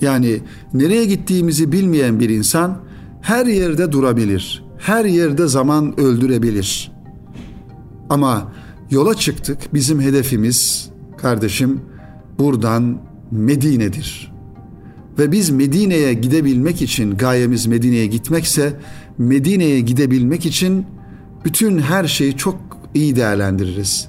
Yani 0.00 0.40
nereye 0.74 1.04
gittiğimizi 1.04 1.72
bilmeyen 1.72 2.20
bir 2.20 2.28
insan 2.28 2.78
her 3.20 3.46
yerde 3.46 3.92
durabilir. 3.92 4.64
Her 4.78 5.04
yerde 5.04 5.46
zaman 5.46 6.00
öldürebilir. 6.00 6.92
Ama 8.10 8.52
yola 8.90 9.14
çıktık. 9.14 9.74
Bizim 9.74 10.00
hedefimiz 10.00 10.90
kardeşim 11.18 11.80
buradan 12.38 13.00
Medine'dir. 13.30 14.35
Ve 15.18 15.32
biz 15.32 15.50
Medine'ye 15.50 16.14
gidebilmek 16.14 16.82
için 16.82 17.16
gayemiz 17.16 17.66
Medine'ye 17.66 18.06
gitmekse 18.06 18.80
Medine'ye 19.18 19.80
gidebilmek 19.80 20.46
için 20.46 20.86
bütün 21.44 21.78
her 21.78 22.04
şeyi 22.04 22.36
çok 22.36 22.56
iyi 22.94 23.16
değerlendiririz. 23.16 24.08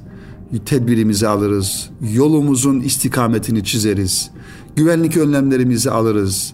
Tedbirimizi 0.66 1.28
alırız, 1.28 1.90
yolumuzun 2.14 2.80
istikametini 2.80 3.64
çizeriz, 3.64 4.32
güvenlik 4.76 5.18
önlemlerimizi 5.18 5.92
alırız, 5.92 6.54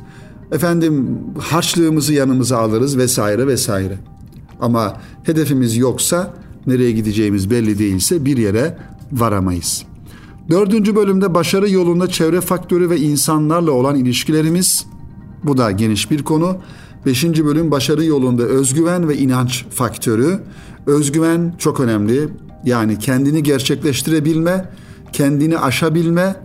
efendim 0.51 1.19
harçlığımızı 1.39 2.13
yanımıza 2.13 2.57
alırız 2.57 2.97
vesaire 2.97 3.47
vesaire. 3.47 3.97
Ama 4.59 5.01
hedefimiz 5.23 5.77
yoksa 5.77 6.33
nereye 6.67 6.91
gideceğimiz 6.91 7.49
belli 7.49 7.79
değilse 7.79 8.25
bir 8.25 8.37
yere 8.37 8.77
varamayız.'' 9.11 9.92
Dördüncü 10.49 10.95
bölümde 10.95 11.33
başarı 11.33 11.69
yolunda 11.69 12.07
çevre 12.07 12.41
faktörü 12.41 12.89
ve 12.89 12.99
insanlarla 12.99 13.71
olan 13.71 13.95
ilişkilerimiz. 13.95 14.85
Bu 15.43 15.57
da 15.57 15.71
geniş 15.71 16.11
bir 16.11 16.23
konu. 16.23 16.57
Beşinci 17.05 17.45
bölüm 17.45 17.71
başarı 17.71 18.05
yolunda 18.05 18.43
özgüven 18.43 19.09
ve 19.09 19.17
inanç 19.17 19.65
faktörü. 19.69 20.39
Özgüven 20.87 21.53
çok 21.57 21.79
önemli. 21.79 22.29
Yani 22.65 22.99
kendini 22.99 23.43
gerçekleştirebilme, 23.43 24.69
kendini 25.13 25.57
aşabilme 25.57 26.35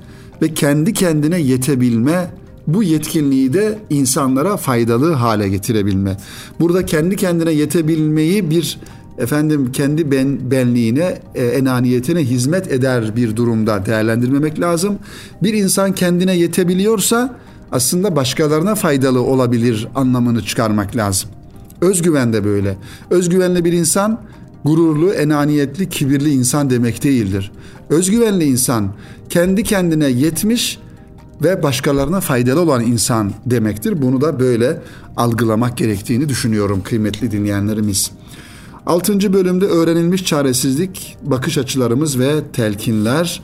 ve 0.42 0.54
kendi 0.54 0.92
kendine 0.92 1.40
yetebilme 1.40 2.30
bu 2.66 2.82
yetkinliği 2.82 3.52
de 3.52 3.78
insanlara 3.90 4.56
faydalı 4.56 5.12
hale 5.12 5.48
getirebilme. 5.48 6.16
Burada 6.61 6.87
kendi 6.87 7.16
kendine 7.16 7.52
yetebilmeyi 7.52 8.50
bir 8.50 8.78
efendim 9.18 9.72
kendi 9.72 10.11
ben, 10.11 10.50
benliğine, 10.50 11.18
e, 11.35 11.44
enaniyetine 11.46 12.20
hizmet 12.20 12.72
eder 12.72 13.16
bir 13.16 13.37
durumda 13.37 13.87
değerlendirmemek 13.87 14.61
lazım. 14.61 14.98
Bir 15.42 15.54
insan 15.54 15.92
kendine 15.92 16.37
yetebiliyorsa 16.37 17.37
aslında 17.72 18.16
başkalarına 18.16 18.74
faydalı 18.74 19.22
olabilir 19.22 19.88
anlamını 19.94 20.44
çıkarmak 20.44 20.96
lazım. 20.96 21.31
Özgüven 21.81 22.33
de 22.33 22.44
böyle. 22.44 22.76
Özgüvenli 23.11 23.64
bir 23.64 23.72
insan 23.72 24.20
gururlu, 24.64 25.12
enaniyetli, 25.12 25.88
kibirli 25.88 26.31
insan 26.31 26.70
demek 26.70 27.04
değildir. 27.04 27.52
Özgüvenli 27.90 28.44
insan 28.44 28.88
kendi 29.31 29.62
kendine 29.62 30.07
yetmiş 30.09 30.78
ve 31.42 31.62
başkalarına 31.62 32.20
faydalı 32.20 32.61
olan 32.61 32.85
insan 32.85 33.33
demektir. 33.46 34.02
Bunu 34.02 34.20
da 34.20 34.40
böyle 34.40 34.83
algılamak 35.16 35.76
gerektiğini 35.76 36.28
düşünüyorum 36.28 36.83
kıymetli 36.83 37.31
dinleyenlerimiz. 37.31 38.11
Altıncı 38.88 39.33
bölümde 39.33 39.66
öğrenilmiş 39.66 40.24
çaresizlik, 40.24 41.16
bakış 41.22 41.59
açılarımız 41.59 42.18
ve 42.18 42.44
telkinler 42.53 43.42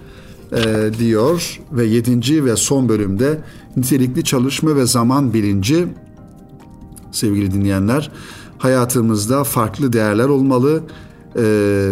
e, 0.53 0.91
diyor. 0.99 1.61
Ve 1.73 1.85
yedinci 1.85 2.45
ve 2.45 2.57
son 2.57 2.89
bölümde 2.89 3.39
nitelikli 3.77 4.25
çalışma 4.25 4.77
ve 4.77 4.87
zaman 4.87 5.35
bilinci. 5.35 5.87
Sevgili 7.13 7.53
dinleyenler 7.53 8.11
hayatımızda 8.59 9.45
farklı 9.45 9.93
değerler 9.93 10.29
olmalı. 10.29 10.83
E, 11.37 11.43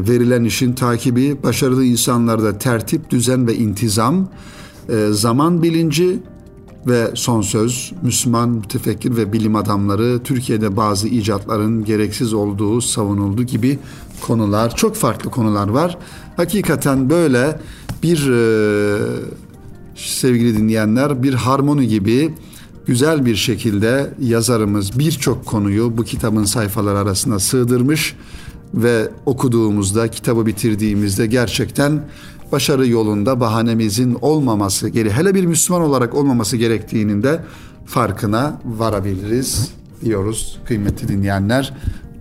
verilen 0.09 0.45
işin 0.45 0.73
takibi, 0.73 1.43
başarılı 1.43 1.85
insanlarda 1.85 2.59
tertip, 2.59 3.11
düzen 3.11 3.47
ve 3.47 3.55
intizam, 3.55 4.29
e, 4.89 5.09
zaman 5.11 5.63
bilinci 5.63 6.19
ve 6.87 7.11
son 7.15 7.43
söz 7.43 7.93
Müslüman 8.03 8.49
mütefekkir 8.49 9.17
ve 9.17 9.33
bilim 9.33 9.57
adamları 9.57 10.21
Türkiye'de 10.25 10.77
bazı 10.77 11.09
icatların 11.09 11.85
gereksiz 11.85 12.35
olduğu 12.35 12.81
savunuldu 12.81 13.43
gibi 13.43 13.79
konular 14.21 14.77
çok 14.77 14.97
farklı 14.97 15.31
konular 15.31 15.69
var. 15.69 15.99
Hakikaten 16.37 17.11
böyle 17.11 17.61
bir 18.03 18.31
e, 18.31 18.99
sevgili 19.97 20.59
dinleyenler 20.59 21.23
bir 21.23 21.35
harmoni 21.35 21.89
gibi 21.89 22.35
güzel 22.87 23.27
bir 23.27 23.37
şekilde 23.37 24.15
yazarımız 24.21 24.99
birçok 24.99 25.47
konuyu 25.47 25.99
bu 25.99 26.05
kitabın 26.05 26.45
sayfaları 26.45 26.99
arasında 26.99 27.39
sığdırmış 27.39 28.17
ve 28.75 29.09
okuduğumuzda, 29.27 30.09
kitabı 30.09 30.47
bitirdiğimizde 30.47 31.27
gerçekten 31.27 32.01
başarı 32.53 32.89
yolunda 32.89 33.41
bahanemizin 33.41 34.19
olmaması, 34.21 34.89
geri 34.89 35.13
hele 35.13 35.35
bir 35.35 35.47
Müslüman 35.47 35.83
olarak 35.83 36.15
olmaması 36.15 36.57
gerektiğinin 36.57 37.23
de 37.23 37.41
farkına 37.87 38.61
varabiliriz 38.65 39.73
diyoruz 40.05 40.59
kıymetli 40.65 41.09
dinleyenler. 41.09 41.75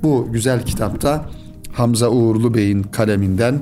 Bu 0.03 0.27
güzel 0.31 0.65
kitapta 0.65 1.29
Hamza 1.73 2.09
Uğurlu 2.09 2.53
Bey'in 2.53 2.83
kaleminden 2.83 3.61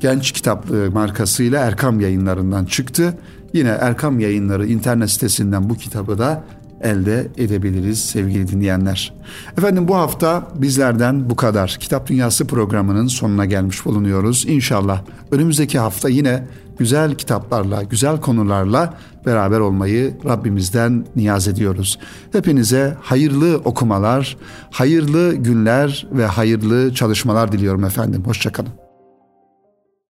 Genç 0.00 0.32
Kitaplığı 0.32 0.90
markasıyla 0.90 1.60
Erkam 1.60 2.00
yayınlarından 2.00 2.64
çıktı. 2.64 3.18
Yine 3.52 3.68
Erkam 3.68 4.20
Yayınları 4.20 4.66
internet 4.66 5.10
sitesinden 5.10 5.70
bu 5.70 5.74
kitabı 5.74 6.18
da 6.18 6.44
elde 6.84 7.28
edebiliriz 7.36 8.04
sevgili 8.04 8.48
dinleyenler. 8.48 9.12
Efendim 9.58 9.88
bu 9.88 9.96
hafta 9.96 10.48
bizlerden 10.54 11.30
bu 11.30 11.36
kadar. 11.36 11.76
Kitap 11.80 12.08
Dünyası 12.08 12.46
programının 12.46 13.06
sonuna 13.06 13.44
gelmiş 13.44 13.84
bulunuyoruz. 13.84 14.44
İnşallah 14.48 15.02
önümüzdeki 15.30 15.78
hafta 15.78 16.08
yine 16.08 16.44
güzel 16.78 17.14
kitaplarla, 17.14 17.82
güzel 17.82 18.20
konularla 18.20 18.94
beraber 19.26 19.60
olmayı 19.60 20.14
Rabbimizden 20.24 21.06
niyaz 21.16 21.48
ediyoruz. 21.48 21.98
Hepinize 22.32 22.96
hayırlı 23.00 23.56
okumalar, 23.56 24.36
hayırlı 24.70 25.34
günler 25.34 26.06
ve 26.12 26.26
hayırlı 26.26 26.94
çalışmalar 26.94 27.52
diliyorum 27.52 27.84
efendim. 27.84 28.22
Hoşçakalın. 28.24 28.83